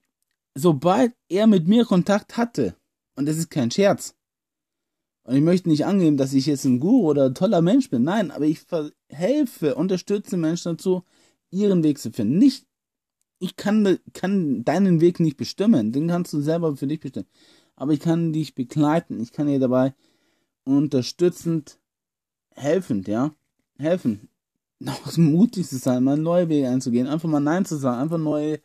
[0.55, 2.75] sobald er mit mir Kontakt hatte,
[3.15, 4.15] und das ist kein Scherz,
[5.23, 8.03] und ich möchte nicht angeben, dass ich jetzt ein Guru oder ein toller Mensch bin,
[8.03, 8.61] nein, aber ich
[9.09, 11.03] helfe, unterstütze Menschen dazu,
[11.49, 12.37] ihren Weg zu finden.
[12.37, 12.67] Nicht,
[13.39, 17.27] ich kann, kann deinen Weg nicht bestimmen, den kannst du selber für dich bestimmen.
[17.75, 19.95] Aber ich kann dich begleiten, ich kann dir dabei
[20.63, 21.79] unterstützend,
[22.51, 23.33] helfend, ja,
[23.77, 24.29] helfen.
[24.79, 28.59] Noch mutig zu sein, mal neue Wege einzugehen, einfach mal Nein zu sagen, einfach neue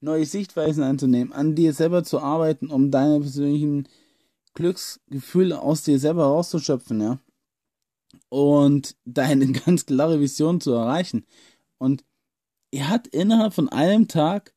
[0.00, 3.88] neue Sichtweisen einzunehmen, an dir selber zu arbeiten, um deine persönlichen
[4.54, 7.18] Glücksgefühle aus dir selber rauszuschöpfen, ja.
[8.28, 11.26] Und deine ganz klare Vision zu erreichen.
[11.78, 12.04] Und
[12.70, 14.54] er hat innerhalb von einem Tag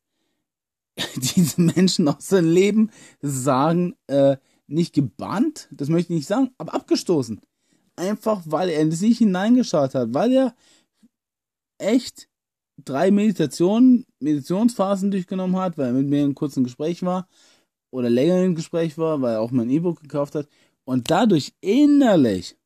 [1.16, 6.74] diese Menschen aus seinem Leben sagen, äh, nicht gebannt, das möchte ich nicht sagen, aber
[6.74, 7.40] abgestoßen.
[7.96, 10.54] Einfach weil er in sich hineingeschaut hat, weil er
[11.78, 12.28] echt
[12.76, 17.28] drei Meditationen, Meditationsphasen durchgenommen hat, weil er mit mir in kurzen Gespräch war
[17.90, 20.48] oder länger im Gespräch war, weil er auch mein E-Book gekauft hat
[20.84, 22.56] und dadurch innerlich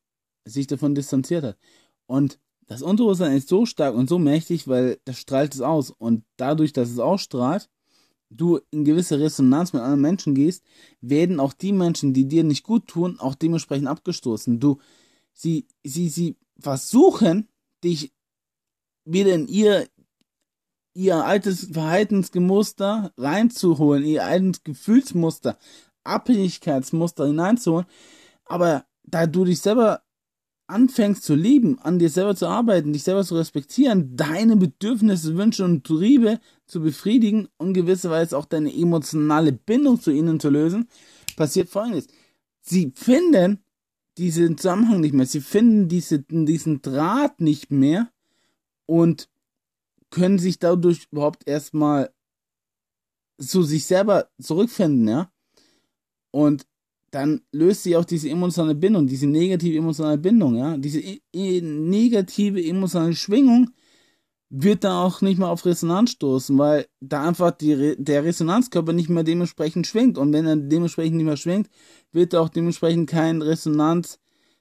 [0.45, 1.57] sich davon distanziert hat.
[2.05, 5.91] Und das Unterbewusstsein ist so stark und so mächtig, weil das strahlt es aus.
[5.91, 7.69] Und dadurch, dass es ausstrahlt,
[8.29, 10.63] du in gewisse Resonanz mit anderen Menschen gehst,
[10.99, 14.59] werden auch die Menschen, die dir nicht gut tun, auch dementsprechend abgestoßen.
[14.59, 14.79] Du,
[15.33, 17.47] sie, sie, sie versuchen,
[17.83, 18.11] dich
[19.05, 19.87] wieder in ihr,
[20.97, 25.57] ihr altes Verhaltensmuster reinzuholen, ihr altes Gefühlsmuster,
[26.03, 27.85] Abhängigkeitsmuster hineinzuholen.
[28.45, 30.01] Aber da du dich selber
[30.65, 35.63] anfängst zu lieben, an dir selber zu arbeiten, dich selber zu respektieren, deine Bedürfnisse, Wünsche
[35.63, 40.89] und Triebe zu befriedigen und gewisserweise auch deine emotionale Bindung zu ihnen zu lösen,
[41.35, 42.07] passiert folgendes.
[42.61, 43.59] Sie finden
[44.17, 48.09] diesen Zusammenhang nicht mehr, sie finden diese, diesen Draht nicht mehr
[48.87, 49.29] und
[50.09, 52.11] können sich dadurch überhaupt erstmal
[53.39, 55.31] zu sich selber zurückfinden, ja.
[56.31, 56.65] Und
[57.11, 61.61] dann löst sich auch diese emotionale Bindung, diese negative emotionale Bindung, ja, diese e e
[61.61, 63.71] negative emotionale Schwingung
[64.49, 69.09] wird dann auch nicht mehr auf Resonanz stoßen, weil da einfach Re der Resonanzkörper nicht
[69.09, 71.69] mehr dementsprechend schwingt und wenn er dementsprechend nicht mehr schwingt,
[72.11, 73.41] wird auch dementsprechend kein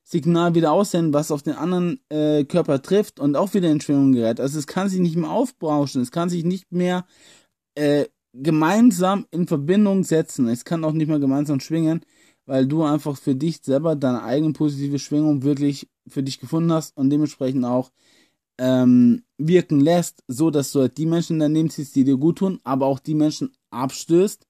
[0.07, 4.12] Resonanzsignal wieder aussenden, was auf den anderen äh, Körper trifft und auch wieder in Schwingung
[4.12, 4.40] gerät.
[4.40, 7.07] Also es kann sich nicht mehr aufbrauschen, es kann sich nicht mehr
[7.75, 12.03] äh, gemeinsam in Verbindung setzen, es kann auch nicht mehr gemeinsam schwingen
[12.47, 16.97] weil du einfach für dich selber deine eigene positive Schwingung wirklich für dich gefunden hast
[16.97, 17.90] und dementsprechend auch
[18.59, 22.61] ähm, wirken lässt, so dass du halt die Menschen Leben ziehst, die dir gut tun,
[22.62, 24.47] aber auch die Menschen abstößt,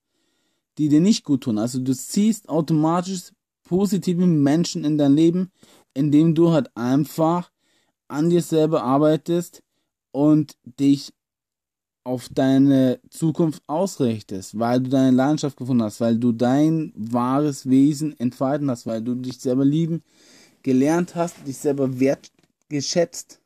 [0.79, 1.59] die dir nicht gut tun.
[1.59, 3.33] Also du ziehst automatisch
[3.69, 5.51] positive Menschen in dein Leben,
[5.95, 7.51] indem du halt einfach
[8.09, 9.63] an dir selber arbeitest
[10.13, 11.13] und dich
[12.05, 18.19] auf deine Zukunft ausrichtest, weil du deine Leidenschaft gefunden hast, weil du dein wahres Wesen
[18.21, 20.03] entfalten hast, weil du dich selber lieben
[20.63, 23.41] gelernt hast, dich selber wertgeschätzt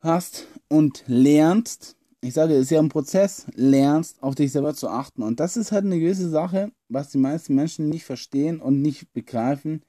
[0.00, 4.88] hast und lernst, ich sage, es ist ja ein Prozess, lernst auf dich selber zu
[4.88, 5.22] achten.
[5.22, 9.12] Und das ist halt eine gewisse Sache, was die meisten Menschen nicht verstehen und nicht
[9.12, 9.82] begreifen,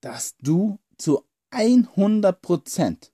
[0.00, 3.12] dass du zu 100 Prozent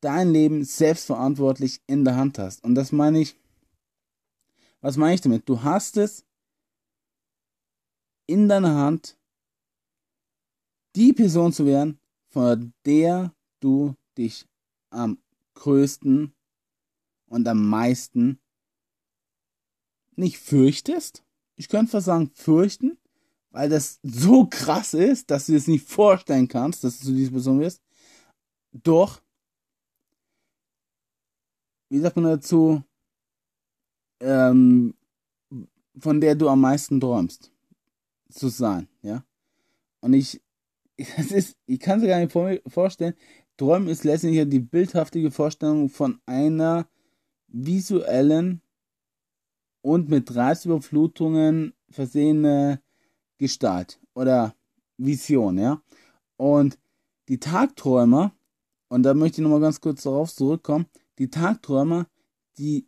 [0.00, 2.62] dein Leben selbstverantwortlich in der Hand hast.
[2.64, 3.36] Und das meine ich,
[4.80, 5.48] was meine ich damit?
[5.48, 6.26] Du hast es
[8.26, 9.16] in deiner Hand,
[10.96, 14.46] die Person zu werden, vor der du dich
[14.90, 15.18] am
[15.54, 16.34] größten
[17.32, 18.38] und am meisten
[20.16, 21.24] nicht fürchtest.
[21.56, 22.98] Ich könnte fast sagen fürchten,
[23.50, 27.58] weil das so krass ist, dass du es nicht vorstellen kannst, dass du diese Person
[27.58, 27.80] wirst.
[28.72, 29.22] Doch
[31.88, 32.82] wie sagt man dazu,
[34.20, 34.94] ähm,
[35.98, 37.50] von der du am meisten träumst,
[38.30, 39.24] zu sein, ja.
[40.00, 40.40] Und ich,
[40.96, 43.14] es ist, ich kann es gar nicht vorstellen,
[43.56, 46.88] Träumen ist letztendlich die bildhaftige Vorstellung von einer
[47.52, 48.62] visuellen
[49.82, 52.80] und mit Reizüberflutungen versehene
[53.38, 54.54] Gestalt oder
[54.96, 55.82] Vision, ja.
[56.36, 56.78] Und
[57.28, 58.32] die Tagträumer,
[58.88, 60.86] und da möchte ich nochmal ganz kurz darauf zurückkommen,
[61.18, 62.06] die Tagträumer,
[62.58, 62.86] die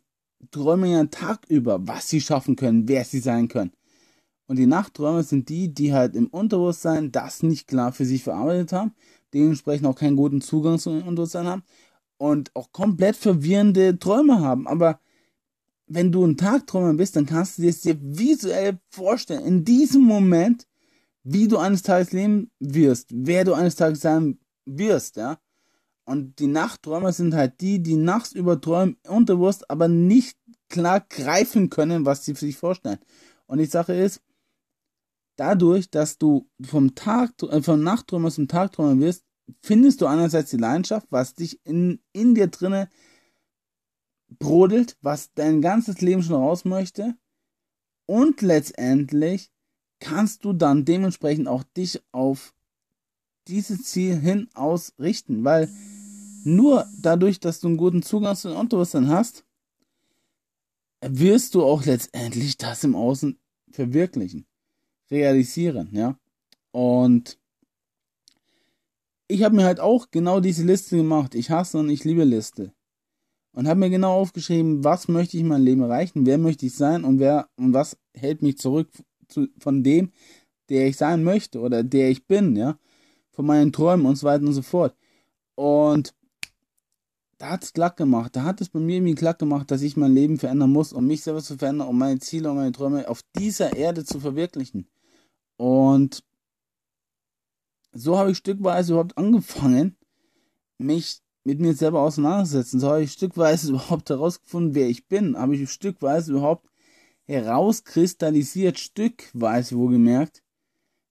[0.51, 3.71] träumen ja einen Tag über, was sie schaffen können, wer sie sein können.
[4.47, 8.73] Und die Nachträume sind die, die halt im Unterbewusstsein das nicht klar für sich verarbeitet
[8.73, 8.93] haben,
[9.33, 11.63] dementsprechend auch keinen guten Zugang zum Unterbewusstsein haben
[12.17, 14.67] und auch komplett verwirrende Träume haben.
[14.67, 14.99] Aber
[15.87, 20.01] wenn du ein Tagträumer bist, dann kannst du dir das dir visuell vorstellen, in diesem
[20.01, 20.67] Moment,
[21.23, 25.39] wie du eines Tages leben wirst, wer du eines Tages sein wirst, ja.
[26.07, 30.37] Und die Nachträume sind halt die, die nachts überträumen, unterbewusst, aber nicht
[30.69, 32.99] klar greifen können, was sie sich vorstellen.
[33.47, 34.21] Und die Sache ist,
[35.35, 39.23] dadurch, dass du vom Tag, äh, vom Nachträumer zum Tagträumer wirst,
[39.61, 42.89] findest du einerseits die Leidenschaft, was dich in, in dir drinne
[44.39, 47.15] brodelt, was dein ganzes Leben schon raus möchte.
[48.05, 49.51] Und letztendlich
[49.99, 52.53] kannst du dann dementsprechend auch dich auf
[53.47, 55.69] dieses Ziel hin ausrichten, weil
[56.43, 59.45] nur dadurch, dass du einen guten Zugang zu den Unterbewusstsein hast,
[61.01, 63.39] wirst du auch letztendlich das im Außen
[63.71, 64.45] verwirklichen,
[65.09, 66.17] realisieren, ja.
[66.71, 67.39] Und
[69.27, 71.35] ich habe mir halt auch genau diese Liste gemacht.
[71.35, 72.73] Ich hasse und ich liebe Liste.
[73.51, 76.75] Und habe mir genau aufgeschrieben, was möchte ich in meinem Leben erreichen, wer möchte ich
[76.75, 78.89] sein und wer und was hält mich zurück
[79.29, 80.11] zu, von dem,
[80.69, 82.77] der ich sein möchte oder der ich bin, ja,
[83.31, 84.95] von meinen Träumen und so weiter und so fort.
[85.55, 86.13] Und
[87.37, 88.35] da hat es glatt gemacht.
[88.35, 91.07] Da hat es bei mir irgendwie glatt gemacht, dass ich mein Leben verändern muss, um
[91.07, 94.87] mich selber zu verändern, um meine Ziele und meine Träume auf dieser Erde zu verwirklichen.
[95.57, 96.23] Und
[97.95, 99.95] so habe ich stückweise überhaupt angefangen,
[100.77, 102.79] mich mit mir selber auseinanderzusetzen.
[102.79, 105.37] So habe ich stückweise überhaupt herausgefunden, wer ich bin.
[105.37, 106.67] Habe ich stückweise überhaupt
[107.23, 110.43] herauskristallisiert, stückweise wohlgemerkt,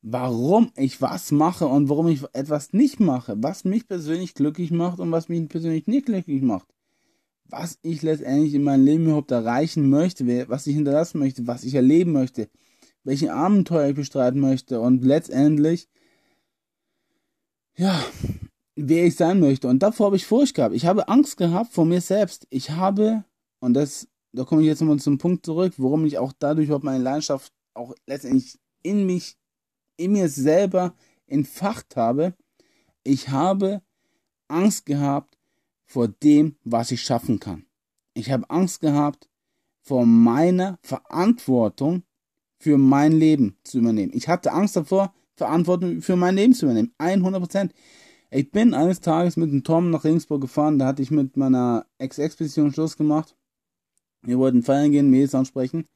[0.03, 5.01] warum ich was mache und warum ich etwas nicht mache, was mich persönlich glücklich macht
[5.01, 6.69] und was mich persönlich nicht glücklich macht.
[7.47, 11.75] Was ich letztendlich in meinem Leben überhaupt erreichen möchte, was ich hinterlassen möchte, was ich
[11.75, 12.49] erleben möchte,
[13.03, 15.89] welche Abenteuer ich bestreiten möchte und letztendlich,
[17.77, 18.05] ja,
[18.77, 19.69] wer ich sein möchte.
[19.69, 20.75] Und davor habe ich Furcht gehabt.
[20.75, 22.47] Ich habe Angst gehabt vor mir selbst.
[22.51, 23.25] Ich habe,
[23.61, 26.85] und das, da komme ich jetzt nochmal zum Punkt zurück, warum ich auch dadurch überhaupt
[26.85, 29.37] meine Leidenschaft auch letztendlich in mich,
[29.97, 30.95] in mir selber
[31.27, 32.35] entfacht habe.
[33.03, 33.83] Ich habe
[34.49, 35.37] Angst gehabt
[35.87, 37.67] vor dem, was ich schaffen kann.
[38.15, 39.29] Ich habe Angst gehabt
[39.81, 42.05] vor meiner Verantwortung
[42.59, 44.13] für mein Leben zu übernehmen.
[44.15, 46.93] Ich hatte Angst davor, Verantwortung für mein Leben zu übernehmen.
[46.99, 47.75] 100 Prozent.
[48.31, 50.79] Ich bin eines Tages mit dem Tom nach Regensburg gefahren.
[50.79, 53.37] Da hatte ich mit meiner Ex-Expedition Schluss gemacht.
[54.23, 55.87] Wir wollten feiern gehen, Mädels ansprechen.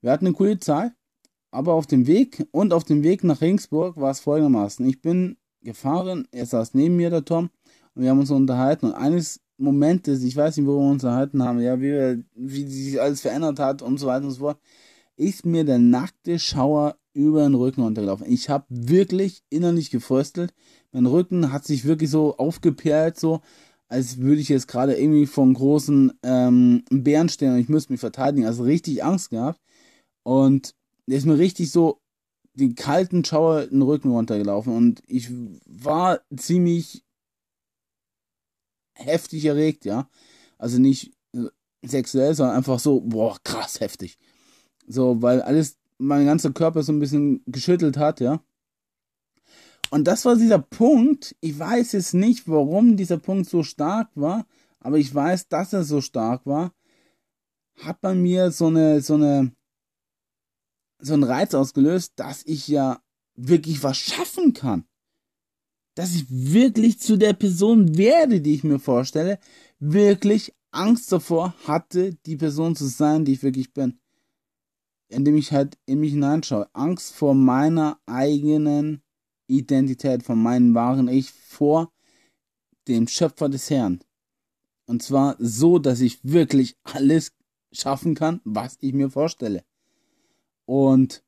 [0.00, 0.92] Wir hatten eine coole Zeit.
[1.50, 4.86] Aber auf dem Weg und auf dem Weg nach Regensburg war es folgendermaßen.
[4.88, 7.50] Ich bin gefahren, er saß neben mir, der Tom,
[7.94, 8.86] und wir haben uns unterhalten.
[8.86, 13.00] Und eines Momentes, ich weiß nicht, wo wir uns unterhalten haben, ja, wie, wie sich
[13.00, 14.58] alles verändert hat und so weiter und so fort
[15.16, 18.26] ist mir der nackte Schauer über den Rücken runtergelaufen.
[18.30, 20.54] Ich habe wirklich innerlich gefröstelt.
[20.92, 23.40] Mein Rücken hat sich wirklich so aufgeperlt, so
[23.88, 28.00] als würde ich jetzt gerade irgendwie von großen ähm, Bären stehen und ich müsste mich
[28.00, 28.46] verteidigen.
[28.46, 29.60] Also richtig Angst gehabt.
[30.22, 30.74] Und
[31.06, 32.00] der ist mir richtig so
[32.54, 34.74] den kalten Schauer den Rücken runtergelaufen.
[34.74, 35.28] Und ich
[35.66, 37.04] war ziemlich
[38.94, 40.08] heftig erregt, ja.
[40.56, 41.12] Also nicht
[41.84, 44.18] sexuell, sondern einfach so, boah, krass heftig.
[44.86, 48.42] So, weil alles, mein ganzer Körper so ein bisschen geschüttelt hat, ja.
[49.90, 51.36] Und das war dieser Punkt.
[51.40, 54.46] Ich weiß jetzt nicht, warum dieser Punkt so stark war,
[54.80, 56.72] aber ich weiß, dass er so stark war.
[57.78, 59.52] Hat bei mir so eine, so eine,
[60.98, 63.00] so einen Reiz ausgelöst, dass ich ja
[63.34, 64.86] wirklich was schaffen kann.
[65.94, 69.38] Dass ich wirklich zu der Person werde, die ich mir vorstelle,
[69.78, 74.01] wirklich Angst davor hatte, die Person zu sein, die ich wirklich bin
[75.12, 76.68] indem ich halt in mich hineinschaue.
[76.72, 79.02] Angst vor meiner eigenen
[79.46, 81.92] Identität, von meinem wahren Ich, vor
[82.88, 84.00] dem Schöpfer des Herrn.
[84.86, 87.32] Und zwar so, dass ich wirklich alles
[87.72, 89.64] schaffen kann, was ich mir vorstelle.
[90.64, 91.22] Und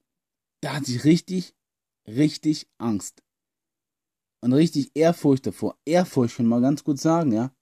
[0.60, 1.54] da hatte ich richtig,
[2.06, 3.22] richtig Angst.
[4.40, 5.78] Und richtig Ehrfurcht davor.
[5.84, 7.54] Ehrfurcht kann man ganz gut sagen, ja.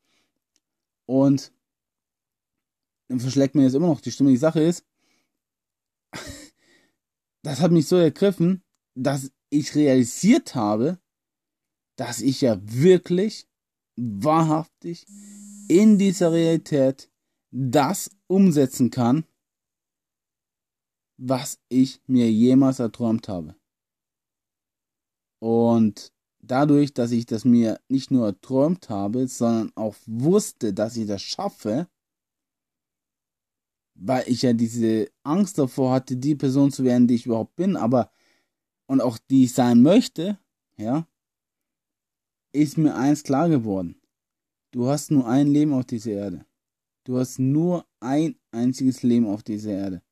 [1.06, 1.52] Und
[3.08, 4.30] dann verschlägt mir jetzt immer noch die Stimme.
[4.30, 4.84] Die Sache ist,
[7.42, 8.62] das hat mich so ergriffen,
[8.94, 10.98] dass ich realisiert habe,
[11.96, 13.48] dass ich ja wirklich
[13.96, 15.06] wahrhaftig
[15.68, 17.10] in dieser Realität
[17.50, 19.24] das umsetzen kann,
[21.18, 23.54] was ich mir jemals erträumt habe.
[25.40, 31.06] Und dadurch, dass ich das mir nicht nur erträumt habe, sondern auch wusste, dass ich
[31.06, 31.88] das schaffe,
[33.94, 37.76] weil ich ja diese Angst davor hatte, die Person zu werden, die ich überhaupt bin,
[37.76, 38.10] aber
[38.86, 40.38] und auch die ich sein möchte,
[40.76, 41.06] ja,
[42.52, 43.96] ist mir eins klar geworden.
[44.70, 46.46] Du hast nur ein Leben auf dieser Erde.
[47.04, 50.02] Du hast nur ein einziges Leben auf dieser Erde.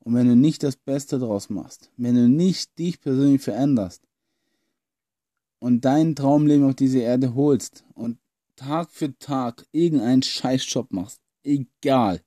[0.00, 4.02] Und wenn du nicht das Beste draus machst, wenn du nicht dich persönlich veränderst
[5.58, 8.18] und dein Traumleben auf diese Erde holst und
[8.54, 12.22] Tag für Tag irgendeinen Scheißjob machst, egal,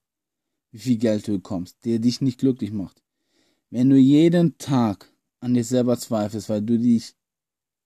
[0.72, 3.02] wie viel Geld du bekommst, der dich nicht glücklich macht.
[3.70, 7.16] Wenn du jeden Tag an dir selber zweifelst, weil du dich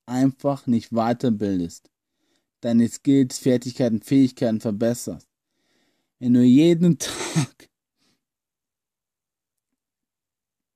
[0.06, 1.90] einfach nicht weiterbildest,
[2.62, 5.28] deine Skills, Fertigkeiten, Fähigkeiten verbesserst,
[6.20, 7.70] wenn du jeden Tag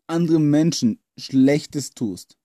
[0.08, 2.38] anderen Menschen Schlechtes tust,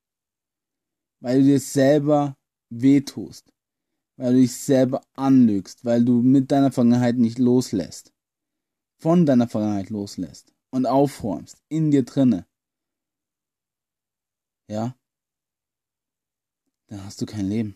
[1.20, 2.36] weil du dir selber
[2.70, 3.52] wehtust,
[4.16, 8.11] weil du dich selber anlügst, weil du mit deiner Vergangenheit nicht loslässt,
[9.02, 12.46] von deiner Vergangenheit loslässt und aufräumst in dir drinne,
[14.70, 14.96] ja,
[16.86, 17.74] dann hast du kein Leben.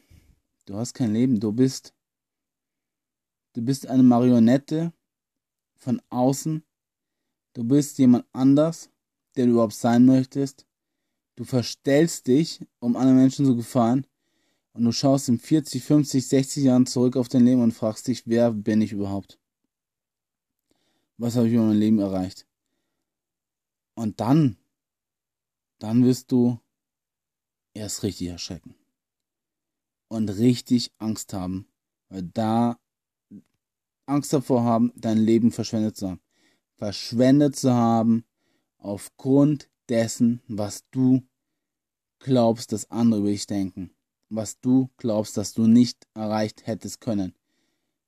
[0.66, 1.40] Du hast kein Leben.
[1.40, 1.94] Du bist,
[3.54, 4.92] du bist eine Marionette
[5.74, 6.62] von außen.
[7.54, 8.88] Du bist jemand anders,
[9.34, 10.64] der du überhaupt sein möchtest.
[11.34, 14.06] Du verstellst dich, um anderen Menschen zu gefallen.
[14.74, 18.28] Und du schaust in 40, 50, 60 Jahren zurück auf dein Leben und fragst dich,
[18.28, 19.40] wer bin ich überhaupt?
[21.18, 22.46] Was habe ich über mein Leben erreicht?
[23.94, 24.58] Und dann,
[25.78, 26.60] dann wirst du
[27.72, 28.74] erst richtig erschrecken.
[30.08, 31.66] Und richtig Angst haben.
[32.08, 32.78] Weil da
[34.06, 36.20] Angst davor haben, dein Leben verschwendet zu haben.
[36.76, 38.24] Verschwendet zu haben
[38.78, 41.26] aufgrund dessen, was du
[42.18, 43.90] glaubst, dass andere über dich denken.
[44.28, 47.34] Was du glaubst, dass du nicht erreicht hättest können.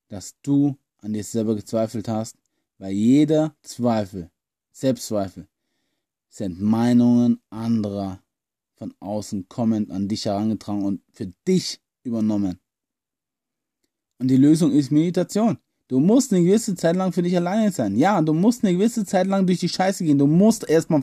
[0.08, 2.36] Dass du an dir selber gezweifelt hast,
[2.78, 4.30] weil jeder Zweifel,
[4.70, 5.48] Selbstzweifel,
[6.28, 8.22] sind Meinungen anderer
[8.76, 12.60] von außen kommend an dich herangetragen und für dich übernommen.
[14.18, 15.58] Und die Lösung ist Meditation.
[15.88, 17.96] Du musst eine gewisse Zeit lang für dich alleine sein.
[17.96, 20.18] Ja, du musst eine gewisse Zeit lang durch die Scheiße gehen.
[20.18, 21.02] Du musst erstmal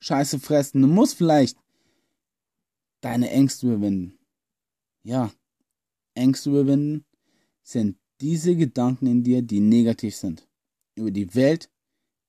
[0.00, 0.80] Scheiße fressen.
[0.80, 1.58] Du musst vielleicht
[3.02, 4.18] deine Ängste überwinden.
[5.02, 5.30] Ja,
[6.14, 7.04] Ängste überwinden
[7.62, 10.48] sind diese Gedanken in dir, die negativ sind.
[10.94, 11.70] Über die Welt,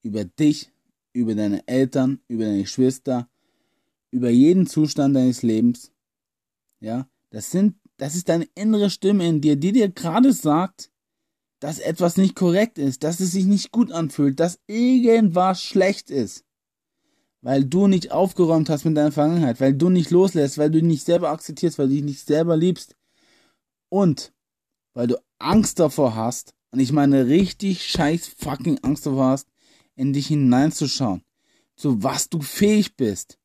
[0.01, 0.72] über dich,
[1.13, 3.30] über deine Eltern, über deine Geschwister,
[4.11, 5.91] über jeden Zustand deines Lebens.
[6.80, 10.89] Ja, das sind, das ist deine innere Stimme in dir, die dir gerade sagt,
[11.59, 16.43] dass etwas nicht korrekt ist, dass es sich nicht gut anfühlt, dass irgendwas schlecht ist.
[17.41, 20.88] Weil du nicht aufgeräumt hast mit deiner Vergangenheit, weil du nicht loslässt, weil du dich
[20.88, 22.95] nicht selber akzeptierst, weil du dich nicht selber liebst.
[23.89, 24.34] Und
[24.93, 29.47] weil du Angst davor hast, und ich meine richtig scheiß fucking Angst davor hast,
[29.95, 31.21] in dich hineinzuschauen,
[31.78, 33.39] zu was du fähig bist,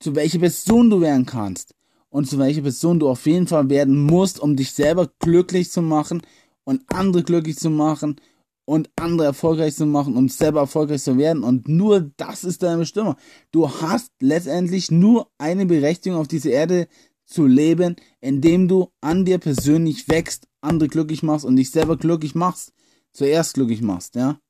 [0.00, 1.74] zu welcher Person du werden kannst
[2.08, 5.82] und zu welcher Person du auf jeden Fall werden musst, um dich selber glücklich zu
[5.82, 6.22] machen
[6.64, 8.16] und andere glücklich zu machen
[8.64, 11.44] und andere erfolgreich zu machen, um selber erfolgreich zu werden.
[11.44, 13.16] Und nur das ist deine Bestimmung.
[13.50, 16.88] Du hast letztendlich nur eine Berechtigung auf dieser Erde
[17.26, 22.34] zu leben, indem du an dir persönlich wächst, andere glücklich machst und dich selber glücklich
[22.34, 22.72] machst.
[23.12, 24.40] Zuerst glücklich machst, ja.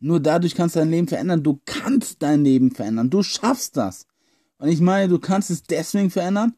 [0.00, 1.42] Nur dadurch kannst du dein Leben verändern.
[1.42, 3.10] Du kannst dein Leben verändern.
[3.10, 4.06] Du schaffst das.
[4.58, 6.54] Und ich meine, du kannst es deswegen verändern,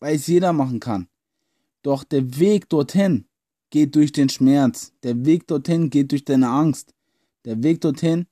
[0.00, 1.08] weil es jeder machen kann.
[1.82, 3.26] Doch der Weg dorthin
[3.70, 4.92] geht durch den Schmerz.
[5.02, 6.94] Der Weg dorthin geht durch deine Angst.
[7.44, 8.26] Der Weg dorthin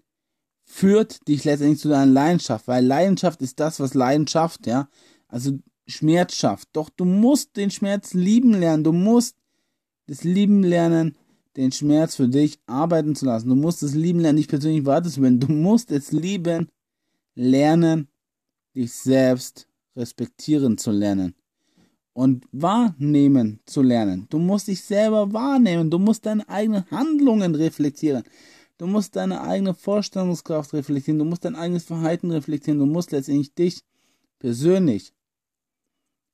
[0.65, 4.89] führt dich letztendlich zu deiner Leidenschaft, weil Leidenschaft ist das, was Leidenschaft, ja.
[5.29, 6.69] Also Schmerz schafft.
[6.73, 8.85] Doch du musst den Schmerz lieben lernen.
[8.85, 9.37] Du musst
[10.07, 11.17] das Lieben lernen,
[11.57, 13.49] den Schmerz für dich arbeiten zu lassen.
[13.49, 15.41] Du musst es lieben lernen, dich persönlich weiterzubilden.
[15.41, 16.69] Du musst es lieben
[17.35, 18.09] lernen,
[18.75, 21.35] dich selbst respektieren zu lernen
[22.15, 24.27] und wahrnehmen zu lernen.
[24.29, 25.91] Du musst dich selber wahrnehmen.
[25.91, 28.25] Du musst deine eigenen Handlungen reflektieren.
[28.79, 31.19] Du musst deine eigene Vorstellungskraft reflektieren.
[31.19, 32.81] Du musst dein eigenes Verhalten reflektieren.
[32.81, 33.83] Du musst letztendlich dich
[34.39, 35.13] persönlich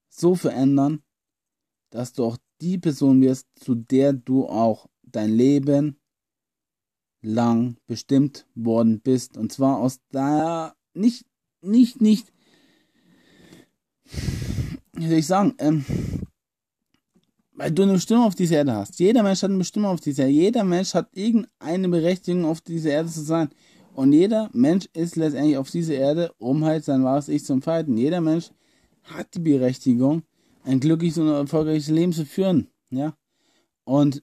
[0.08, 1.02] so verändern,
[1.90, 5.98] dass du auch die Person wirst, zu der du auch dein Leben
[7.22, 9.36] lang bestimmt worden bist.
[9.36, 11.24] Und zwar aus da nicht,
[11.60, 12.32] nicht, nicht
[14.92, 15.84] wie soll ich sagen, ähm,
[17.52, 18.98] weil du eine Bestimmung auf dieser Erde hast.
[18.98, 20.34] Jeder Mensch hat eine Bestimmung auf dieser Erde.
[20.34, 23.50] Jeder Mensch hat irgendeine Berechtigung, auf dieser Erde zu sein.
[23.94, 27.96] Und jeder Mensch ist letztendlich auf dieser Erde, um halt sein wahres Ich zu entfalten.
[27.96, 28.50] Jeder Mensch
[29.10, 30.22] hat die Berechtigung,
[30.64, 32.68] ein glückliches und erfolgreiches Leben zu führen.
[32.90, 33.16] Ja.
[33.84, 34.22] Und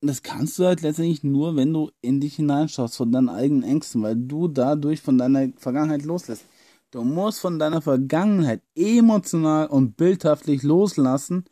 [0.00, 4.02] das kannst du halt letztendlich nur, wenn du in dich hineinschaust von deinen eigenen Ängsten,
[4.02, 6.44] weil du dadurch von deiner Vergangenheit loslässt.
[6.90, 11.44] Du musst von deiner Vergangenheit emotional und bildhaftlich loslassen.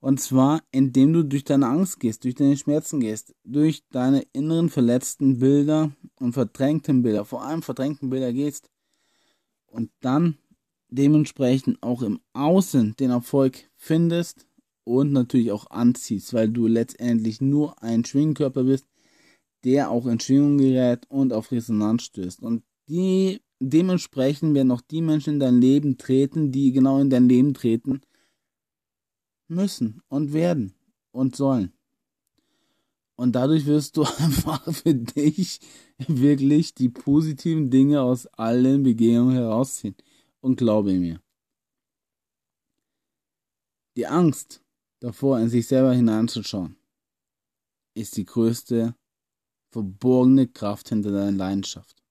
[0.00, 4.68] Und zwar, indem du durch deine Angst gehst, durch deine Schmerzen gehst, durch deine inneren
[4.68, 8.70] verletzten Bilder und verdrängten Bilder, vor allem verdrängten Bilder gehst.
[9.66, 10.38] Und dann
[10.92, 14.46] dementsprechend auch im Außen den Erfolg findest
[14.84, 18.86] und natürlich auch anziehst, weil du letztendlich nur ein Schwingkörper bist,
[19.64, 22.42] der auch in Schwingung gerät und auf Resonanz stößt.
[22.42, 27.28] Und die dementsprechend werden auch die Menschen in dein Leben treten, die genau in dein
[27.28, 28.00] Leben treten
[29.48, 30.74] müssen und werden
[31.12, 31.72] und sollen.
[33.16, 35.60] Und dadurch wirst du einfach für dich
[36.06, 39.94] wirklich die positiven Dinge aus allen Begegnungen herausziehen.
[40.42, 41.22] Und glaube mir.
[43.96, 44.62] Die Angst
[45.00, 46.76] davor, in sich selber hineinzuschauen,
[47.94, 48.94] ist die größte
[49.70, 52.02] verborgene Kraft hinter deiner Leidenschaft.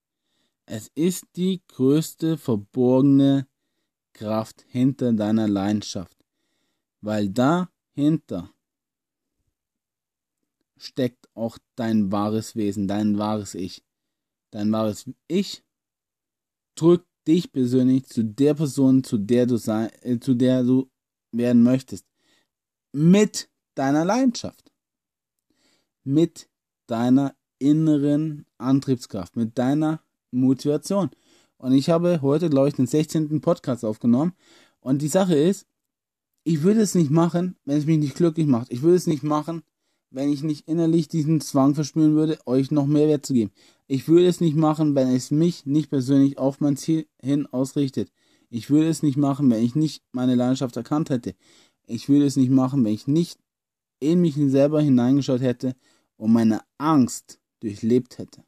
[0.64, 3.46] Es ist die größte verborgene
[4.12, 6.16] Kraft hinter deiner Leidenschaft,
[7.00, 8.50] weil dahinter
[10.78, 13.84] steckt auch dein wahres Wesen, dein wahres Ich.
[14.50, 15.62] Dein wahres Ich
[16.74, 20.90] drückt dich persönlich zu der Person, zu der du sein, äh, zu der du
[21.32, 22.06] werden möchtest.
[22.92, 24.72] Mit deiner Leidenschaft.
[26.04, 26.48] Mit
[26.86, 31.10] deiner inneren Antriebskraft, mit deiner Motivation.
[31.58, 33.40] Und ich habe heute, glaube ich, den 16.
[33.40, 34.32] Podcast aufgenommen.
[34.80, 35.66] Und die Sache ist,
[36.44, 38.72] ich würde es nicht machen, wenn es mich nicht glücklich macht.
[38.72, 39.62] Ich würde es nicht machen,
[40.12, 43.50] wenn ich nicht innerlich diesen Zwang verspüren würde, euch noch mehr Wert zu geben.
[43.86, 48.12] Ich würde es nicht machen, wenn es mich nicht persönlich auf mein Ziel hin ausrichtet.
[48.50, 51.34] Ich würde es nicht machen, wenn ich nicht meine Leidenschaft erkannt hätte.
[51.86, 53.38] Ich würde es nicht machen, wenn ich nicht
[54.00, 55.74] in mich selber hineingeschaut hätte
[56.16, 58.44] und meine Angst durchlebt hätte.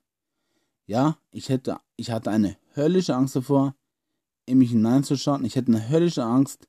[0.87, 3.75] Ja, ich hätte, ich hatte eine höllische Angst davor,
[4.47, 5.45] in mich hineinzuschauen.
[5.45, 6.69] Ich hätte eine höllische Angst,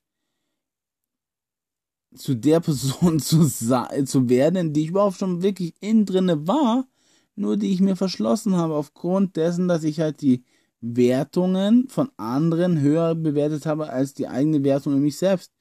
[2.16, 6.86] zu der Person zu, zu werden, die ich überhaupt schon wirklich innen drinne war,
[7.34, 10.42] nur die ich mir verschlossen habe, aufgrund dessen, dass ich halt die
[10.80, 15.52] Wertungen von anderen höher bewertet habe als die eigene Wertung in mich selbst.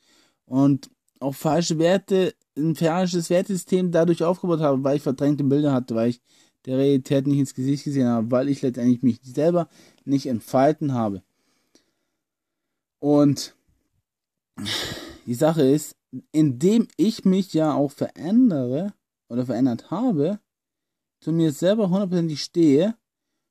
[0.46, 0.90] Und
[1.20, 6.10] auch falsche Werte, ein falsches Wertesystem dadurch aufgebaut habe, weil ich verdrängte Bilder hatte, weil
[6.10, 6.22] ich
[6.66, 9.68] der Realität nicht ins Gesicht gesehen habe, weil ich letztendlich mich selber
[10.04, 11.22] nicht entfalten habe.
[13.00, 13.56] Und
[15.26, 15.96] die Sache ist,
[16.32, 18.94] indem ich mich ja auch verändere
[19.30, 20.40] oder verändert habe,
[21.20, 22.96] zu mir selber hundertprozentig stehe,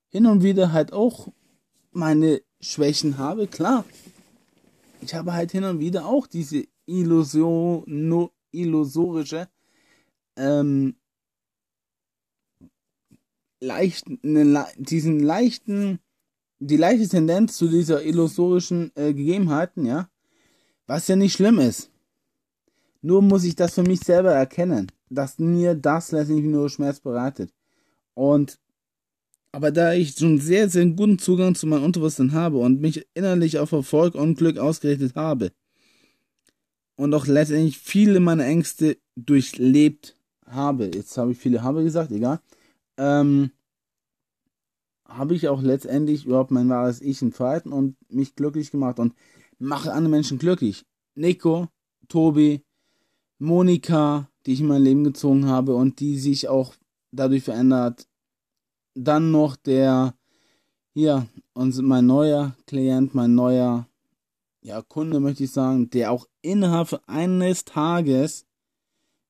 [0.08, 1.32] hin und wieder halt auch
[1.90, 3.84] meine Schwächen habe, klar.
[5.00, 9.48] Ich habe halt hin und wieder auch diese Illusion, no, illusorische,
[10.36, 10.96] ähm,
[13.60, 15.98] leichten, ne, diesen leichten,
[16.58, 20.08] die leichte Tendenz zu dieser illusorischen äh, Gegebenheiten, ja,
[20.86, 21.90] was ja nicht schlimm ist.
[23.04, 27.52] Nur muss ich das für mich selber erkennen, dass mir das letztendlich nur Schmerz bereitet.
[28.14, 28.58] Und
[29.52, 33.58] aber da ich schon sehr, sehr guten Zugang zu meinem Unterbewusstsein habe und mich innerlich
[33.58, 35.52] auf Erfolg und Glück ausgerichtet habe
[36.96, 42.40] und auch letztendlich viele meiner Ängste durchlebt habe, jetzt habe ich viele habe gesagt, egal,
[42.96, 43.50] ähm,
[45.04, 49.12] habe ich auch letztendlich überhaupt mein wahres Ich entfalten und mich glücklich gemacht und
[49.58, 50.86] mache andere Menschen glücklich.
[51.14, 51.68] Nico,
[52.08, 52.64] Tobi,
[53.38, 56.74] Monika, die ich in mein Leben gezogen habe und die sich auch
[57.12, 58.08] dadurch verändert.
[58.94, 60.14] Dann noch der,
[60.92, 63.88] hier, und mein neuer Klient, mein neuer
[64.62, 68.46] ja, Kunde, möchte ich sagen, der auch innerhalb eines Tages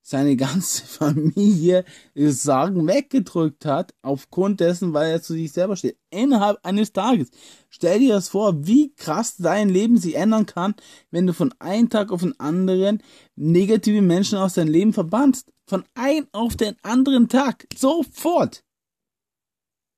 [0.04, 1.84] seine ganze Familie
[2.14, 5.98] Sagen weggedrückt hat, aufgrund dessen, weil er zu sich selber steht.
[6.10, 7.30] Innerhalb eines Tages.
[7.70, 10.74] Stell dir das vor, wie krass dein Leben sich ändern kann,
[11.10, 13.02] wenn du von einem Tag auf den anderen
[13.34, 15.50] negative Menschen aus deinem Leben verbannst.
[15.66, 17.66] Von einem auf den anderen Tag.
[17.74, 18.62] Sofort.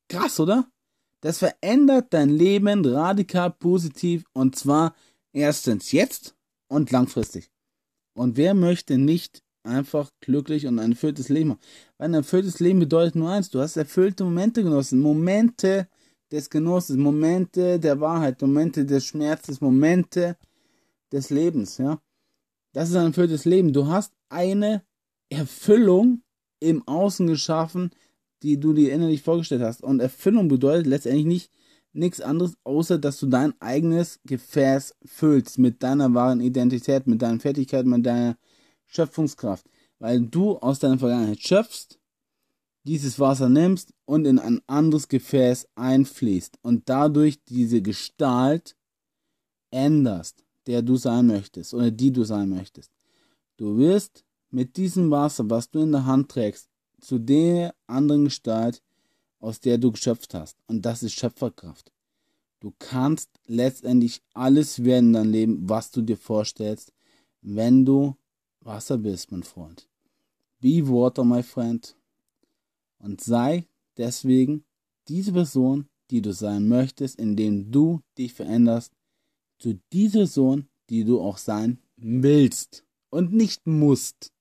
[0.08, 0.70] Krass, oder?
[1.20, 4.94] Das verändert dein Leben radikal positiv und zwar
[5.32, 6.36] erstens jetzt
[6.68, 7.50] und langfristig.
[8.14, 11.60] Und wer möchte nicht einfach glücklich und ein erfülltes Leben haben.
[11.98, 15.88] Weil ein erfülltes Leben bedeutet nur eins, du hast erfüllte Momente genossen, Momente
[16.32, 20.36] des Genusses, Momente der Wahrheit, Momente des Schmerzes, Momente
[21.12, 22.00] des Lebens, ja.
[22.72, 23.72] Das ist ein erfülltes Leben.
[23.72, 24.82] Du hast eine
[25.30, 26.22] Erfüllung
[26.60, 27.90] im Außen geschaffen,
[28.42, 29.82] die du dir innerlich vorgestellt hast.
[29.82, 31.50] Und Erfüllung bedeutet letztendlich nicht
[31.96, 37.40] nichts anderes, außer dass du dein eigenes Gefäß füllst mit deiner wahren Identität, mit deinen
[37.40, 38.36] Fertigkeiten, mit deiner
[38.86, 39.66] Schöpfungskraft,
[39.98, 41.98] weil du aus deiner Vergangenheit schöpfst,
[42.84, 48.76] dieses Wasser nimmst und in ein anderes Gefäß einfließt und dadurch diese Gestalt
[49.70, 52.92] änderst, der du sein möchtest oder die du sein möchtest.
[53.56, 56.68] Du wirst mit diesem Wasser, was du in der Hand trägst,
[57.00, 58.82] zu der anderen Gestalt,
[59.38, 60.56] aus der du geschöpft hast.
[60.66, 61.92] Und das ist Schöpferkraft.
[62.60, 66.92] Du kannst letztendlich alles werden in deinem Leben, was du dir vorstellst,
[67.42, 68.16] wenn du
[68.66, 69.88] Wasser bist, mein Freund.
[70.60, 71.96] Be water, my friend.
[72.98, 74.64] Und sei deswegen
[75.08, 78.92] diese Person, die du sein möchtest, indem du dich veränderst,
[79.58, 84.32] zu dieser Person, die du auch sein willst und nicht musst.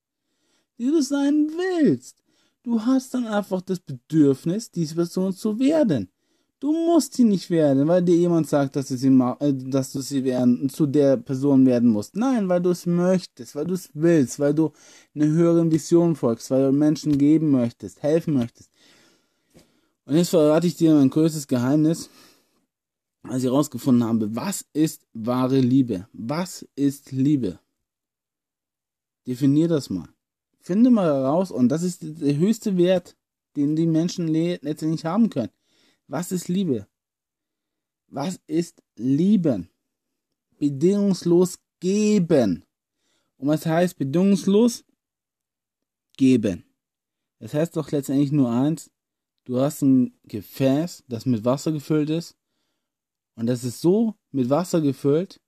[0.78, 2.24] Die du sein willst.
[2.64, 6.10] Du hast dann einfach das Bedürfnis, diese Person zu werden.
[6.66, 10.02] Du musst sie nicht werden, weil dir jemand sagt, dass du sie, äh, dass du
[10.02, 12.16] sie werden, zu der Person werden musst.
[12.16, 14.72] Nein, weil du es möchtest, weil du es willst, weil du
[15.14, 18.72] eine höhere Vision folgst, weil du Menschen geben möchtest, helfen möchtest.
[20.06, 22.10] Und jetzt verrate ich dir mein größtes Geheimnis,
[23.22, 26.08] als ich herausgefunden habe, was ist wahre Liebe?
[26.14, 27.60] Was ist Liebe?
[29.28, 30.10] Definier das mal.
[30.62, 33.16] Finde mal heraus, und das ist der höchste Wert,
[33.56, 35.52] den die Menschen letztendlich haben können.
[36.08, 36.88] Was ist Liebe?
[38.08, 39.70] Was ist lieben?
[40.58, 42.64] Bedingungslos geben.
[43.38, 44.86] Und was heißt bedingungslos?
[46.18, 46.64] Geben.
[47.40, 48.90] Das heißt doch letztendlich nur eins.
[49.44, 52.38] Du hast ein Gefäß, das mit Wasser gefüllt ist.
[53.36, 55.42] Und das ist so mit Wasser gefüllt.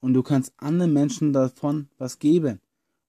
[0.00, 2.60] Und du kannst anderen Menschen davon was geben.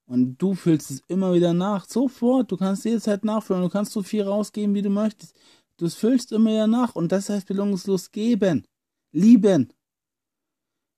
[0.06, 1.86] Und du füllst es immer wieder nach.
[1.86, 2.50] Sofort.
[2.50, 3.62] Du kannst jederzeit nachfüllen.
[3.62, 5.36] Du kannst so viel rausgeben, wie du möchtest.
[5.78, 6.94] Du füllst immer wieder nach.
[6.94, 8.66] Und das heißt bedingungslos geben.
[9.12, 9.72] Lieben.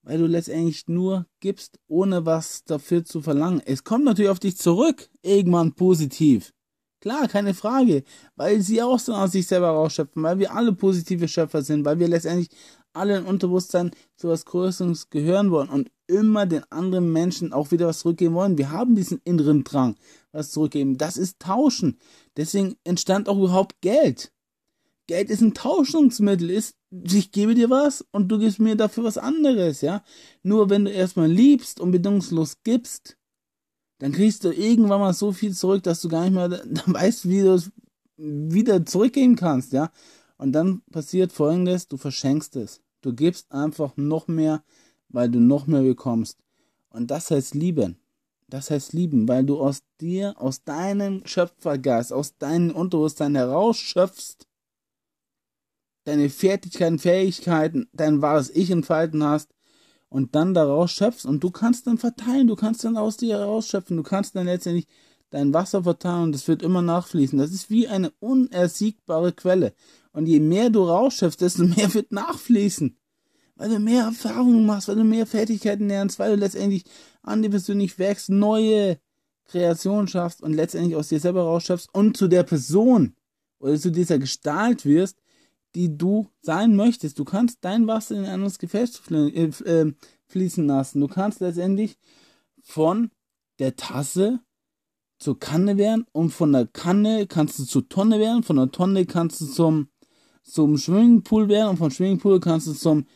[0.02, 3.62] Weil du letztendlich nur gibst, ohne was dafür zu verlangen.
[3.64, 5.10] Es kommt natürlich auf dich zurück.
[5.22, 6.52] Irgendwann positiv.
[7.00, 8.04] Klar, keine Frage.
[8.36, 10.22] Weil sie auch so aus sich selber rausschöpfen.
[10.22, 11.84] Weil wir alle positive Schöpfer sind.
[11.84, 12.48] Weil wir letztendlich
[12.94, 17.86] alle im Unterbewusstsein zu was Größeres gehören wollen und immer den anderen Menschen auch wieder
[17.86, 18.58] was zurückgeben wollen.
[18.58, 19.96] Wir haben diesen inneren Drang,
[20.32, 20.98] was zurückgeben.
[20.98, 21.98] Das ist Tauschen.
[22.36, 24.32] Deswegen entstand auch überhaupt Geld.
[25.10, 29.18] Geld ist ein Tauschungsmittel, ist, ich gebe dir was und du gibst mir dafür was
[29.18, 30.04] anderes, ja.
[30.44, 33.16] Nur wenn du erstmal liebst und bedingungslos gibst,
[33.98, 36.48] dann kriegst du irgendwann mal so viel zurück, dass du gar nicht mehr
[36.86, 37.72] weißt, wie du es
[38.16, 39.90] wieder zurückgeben kannst, ja.
[40.36, 42.80] Und dann passiert folgendes, du verschenkst es.
[43.00, 44.62] Du gibst einfach noch mehr,
[45.08, 46.38] weil du noch mehr bekommst.
[46.88, 47.96] Und das heißt lieben.
[48.46, 54.46] Das heißt lieben, weil du aus dir, aus deinem Schöpfergeist, aus deinem Unterbewusstsein herausschöpfst,
[56.04, 59.50] deine Fertigkeiten, Fähigkeiten, dein wahres Ich entfalten hast
[60.08, 63.96] und dann daraus schöpfst und du kannst dann verteilen, du kannst dann aus dir herausschöpfen,
[63.96, 64.86] du kannst dann letztendlich
[65.30, 67.38] dein Wasser verteilen und es wird immer nachfließen.
[67.38, 69.74] Das ist wie eine unersiegbare Quelle.
[70.12, 72.96] Und je mehr du rausschöpfst, desto mehr wird nachfließen.
[73.54, 76.84] Weil du mehr Erfahrungen machst, weil du mehr Fertigkeiten lernst, weil du letztendlich
[77.22, 78.98] an dir persönlich wächst, neue
[79.44, 83.14] Kreationen schaffst und letztendlich aus dir selber rausschöpfst und zu der Person
[83.58, 85.18] oder zu dieser Gestalt wirst,
[85.74, 87.18] die du sein möchtest.
[87.18, 89.92] Du kannst dein Wasser in ein anderes Gefäß äh, äh,
[90.26, 91.00] fließen lassen.
[91.00, 91.98] Du kannst letztendlich
[92.62, 93.10] von
[93.58, 94.40] der Tasse
[95.18, 99.04] zur Kanne werden und von der Kanne kannst du zur Tonne werden, von der Tonne
[99.06, 99.88] kannst du zum
[100.42, 103.06] zum Swimmingpool werden und vom Swimmingpool kannst du zum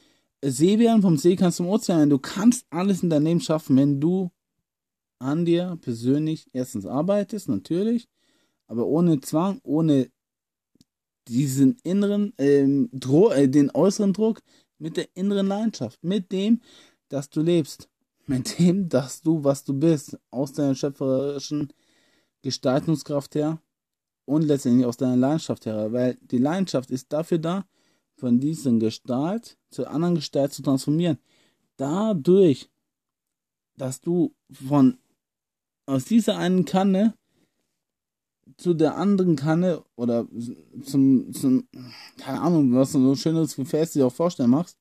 [0.43, 2.11] See werden, vom See kannst du zum Ozean werden.
[2.11, 4.31] Du kannst alles in deinem Leben schaffen, wenn du
[5.19, 8.09] an dir persönlich erstens arbeitest, natürlich,
[8.67, 10.11] aber ohne Zwang, ohne
[11.29, 14.41] diesen inneren, ähm, äh, den äußeren Druck,
[14.79, 16.61] mit der inneren Leidenschaft, mit dem,
[17.09, 17.89] dass du lebst,
[18.27, 21.73] mit dem, dass du, was du bist, aus deiner schöpferischen
[22.43, 23.61] Gestaltungskraft her,
[24.27, 27.67] und letztendlich aus deiner Leidenschaft her, weil die Leidenschaft ist dafür da,
[28.17, 31.19] von diesem Gestalt zur anderen Gestalt zu transformieren.
[31.77, 32.71] Dadurch,
[33.77, 34.99] dass du von
[35.87, 37.15] aus dieser einen Kanne
[38.57, 40.27] zu der anderen Kanne oder
[40.83, 41.69] zum, zum
[42.19, 44.79] keine Ahnung, was du so ein schönes Gefäß dir auch vorstellen machst,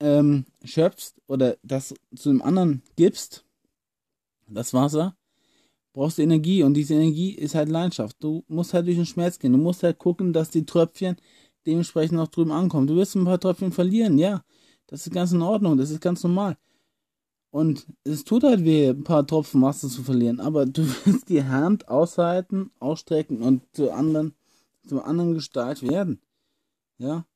[0.00, 3.44] ähm, schöpfst oder das zu dem anderen gibst,
[4.48, 5.16] das Wasser,
[5.92, 8.16] brauchst du Energie und diese Energie ist halt Leidenschaft.
[8.20, 9.52] Du musst halt durch den Schmerz gehen.
[9.52, 11.16] Du musst halt gucken, dass die Tröpfchen
[11.66, 12.86] dementsprechend auch drüben ankommen.
[12.86, 14.44] Du wirst ein paar Tröpfchen verlieren, ja.
[14.86, 16.56] Das ist ganz in Ordnung, das ist ganz normal.
[17.52, 21.44] Und es tut halt weh, ein paar Tropfen Wasser zu verlieren, aber du wirst die
[21.44, 24.34] Hand aushalten, ausstrecken und zu anderen,
[24.88, 26.18] zu anderen Gestalt werden.
[26.96, 27.26] Ja.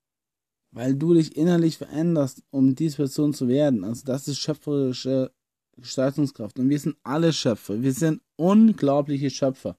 [0.72, 3.84] Weil du dich innerlich veränderst, um diese Person zu werden.
[3.84, 5.32] Also das ist schöpferische
[5.76, 6.58] Gestaltungskraft.
[6.58, 7.82] Und wir sind alle Schöpfer.
[7.82, 9.76] Wir sind unglaubliche Schöpfer.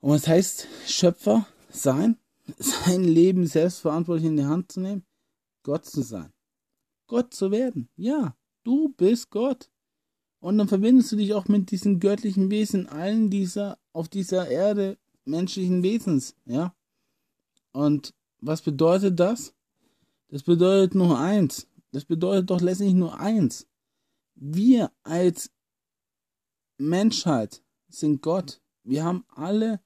[0.00, 2.18] Und was heißt Schöpfer sein?
[2.58, 5.04] Sein Leben selbstverantwortlich in die Hand zu nehmen?
[5.62, 6.32] Gott zu sein.
[7.12, 7.88] Gott zu werden.
[7.96, 9.70] Ja, du bist Gott.
[10.40, 14.98] Und dann verbindest du dich auch mit diesen göttlichen Wesen, allen dieser, auf dieser Erde
[15.24, 16.74] menschlichen Wesens, ja.
[17.72, 19.54] Und was bedeutet das?
[20.28, 21.68] Das bedeutet nur eins.
[21.92, 23.66] Das bedeutet doch letztendlich nur eins
[24.34, 25.50] wir als
[26.78, 28.60] Menschheit sind Gott.
[28.82, 29.80] Wir haben alle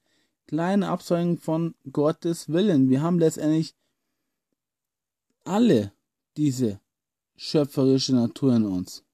[0.46, 2.88] kleine Abzeugen von Gottes Willen.
[2.88, 3.74] Wir haben letztendlich
[5.44, 5.92] alle
[6.36, 6.80] diese
[7.36, 9.04] schöpferische Natur in uns.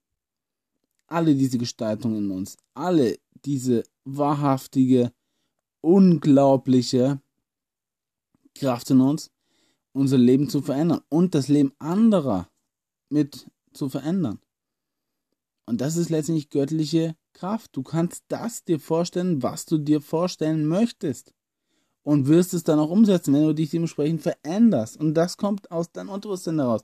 [1.07, 2.57] Alle diese Gestaltung in uns.
[2.73, 5.11] Alle diese wahrhaftige,
[5.81, 7.21] unglaubliche
[8.55, 9.31] Kraft in uns,
[9.93, 12.49] unser Leben zu verändern und das Leben anderer
[13.09, 14.39] mit zu verändern.
[15.65, 17.75] Und das ist letztendlich göttliche Kraft.
[17.75, 21.33] Du kannst das dir vorstellen, was du dir vorstellen möchtest.
[22.03, 24.97] Und wirst es dann auch umsetzen, wenn du dich dementsprechend veränderst.
[24.97, 26.83] Und das kommt aus deinem Unterbewusstsein heraus.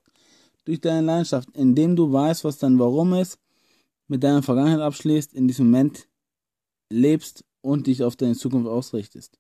[0.70, 3.39] Durch deine Leidenschaft, indem du weißt, was dein Warum ist,
[4.07, 6.07] mit deiner Vergangenheit abschließt, in diesem Moment
[6.91, 9.39] lebst und dich auf deine Zukunft ausrichtest.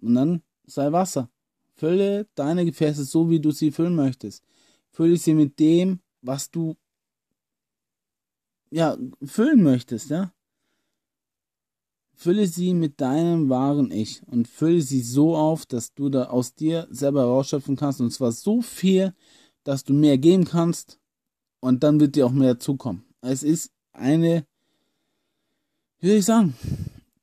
[0.00, 1.30] Und dann sei Wasser
[1.76, 4.42] Fülle deine Gefäße so, wie du sie füllen möchtest.
[4.90, 6.74] Fülle sie mit dem, was du
[8.72, 10.34] ja füllen möchtest, ja.
[12.14, 16.56] Fülle sie mit deinem wahren Ich und fülle sie so auf, dass du da aus
[16.56, 19.14] dir selber rausschöpfen kannst und zwar so viel,
[19.64, 20.98] dass du mehr geben kannst
[21.60, 23.04] und dann wird dir auch mehr zukommen.
[23.20, 24.44] Es ist eine,
[26.00, 26.54] wie soll ich sagen,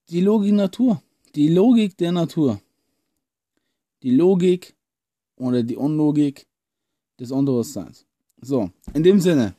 [0.10, 1.02] die Logik Natur,
[1.36, 2.62] die Logik der Natur,
[4.02, 4.76] die Logik
[5.36, 6.48] oder die Unlogik
[7.20, 8.06] des Unterbewusstseins.
[8.42, 9.54] So, in dem Sinne,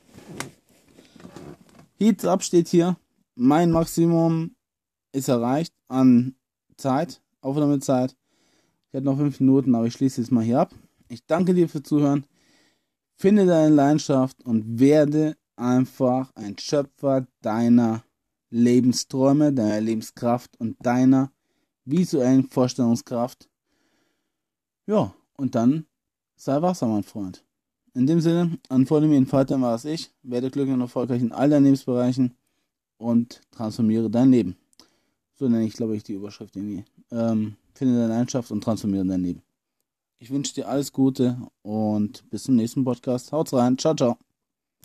[1.99, 2.97] Heat up steht hier,
[3.35, 4.55] mein Maximum
[5.11, 6.35] ist erreicht an
[6.77, 8.15] Zeit, Aufnahmezeit.
[8.87, 10.73] Ich hätte noch fünf Minuten, aber ich schließe jetzt mal hier ab.
[11.09, 12.25] Ich danke dir für Zuhören.
[13.21, 18.03] Finde deine Leidenschaft und werde einfach ein Schöpfer deiner
[18.49, 21.31] Lebensträume, deiner Lebenskraft und deiner
[21.85, 23.47] visuellen Vorstellungskraft.
[24.87, 25.85] Ja, und dann
[26.35, 27.45] sei Wasser, mein Freund.
[27.93, 31.31] In dem Sinne, antworte mir in Vater war es ich, werde glücklich und erfolgreich in
[31.31, 32.33] all deinen Lebensbereichen
[32.97, 34.55] und transformiere dein Leben.
[35.35, 36.85] So nenne ich, glaube ich, die Überschrift irgendwie.
[37.11, 39.43] Ähm, finde deine Leidenschaft und transformiere dein Leben.
[40.21, 43.31] Ich wünsche dir alles Gute und bis zum nächsten Podcast.
[43.31, 43.79] Haut's rein.
[43.79, 44.19] Ciao, ciao.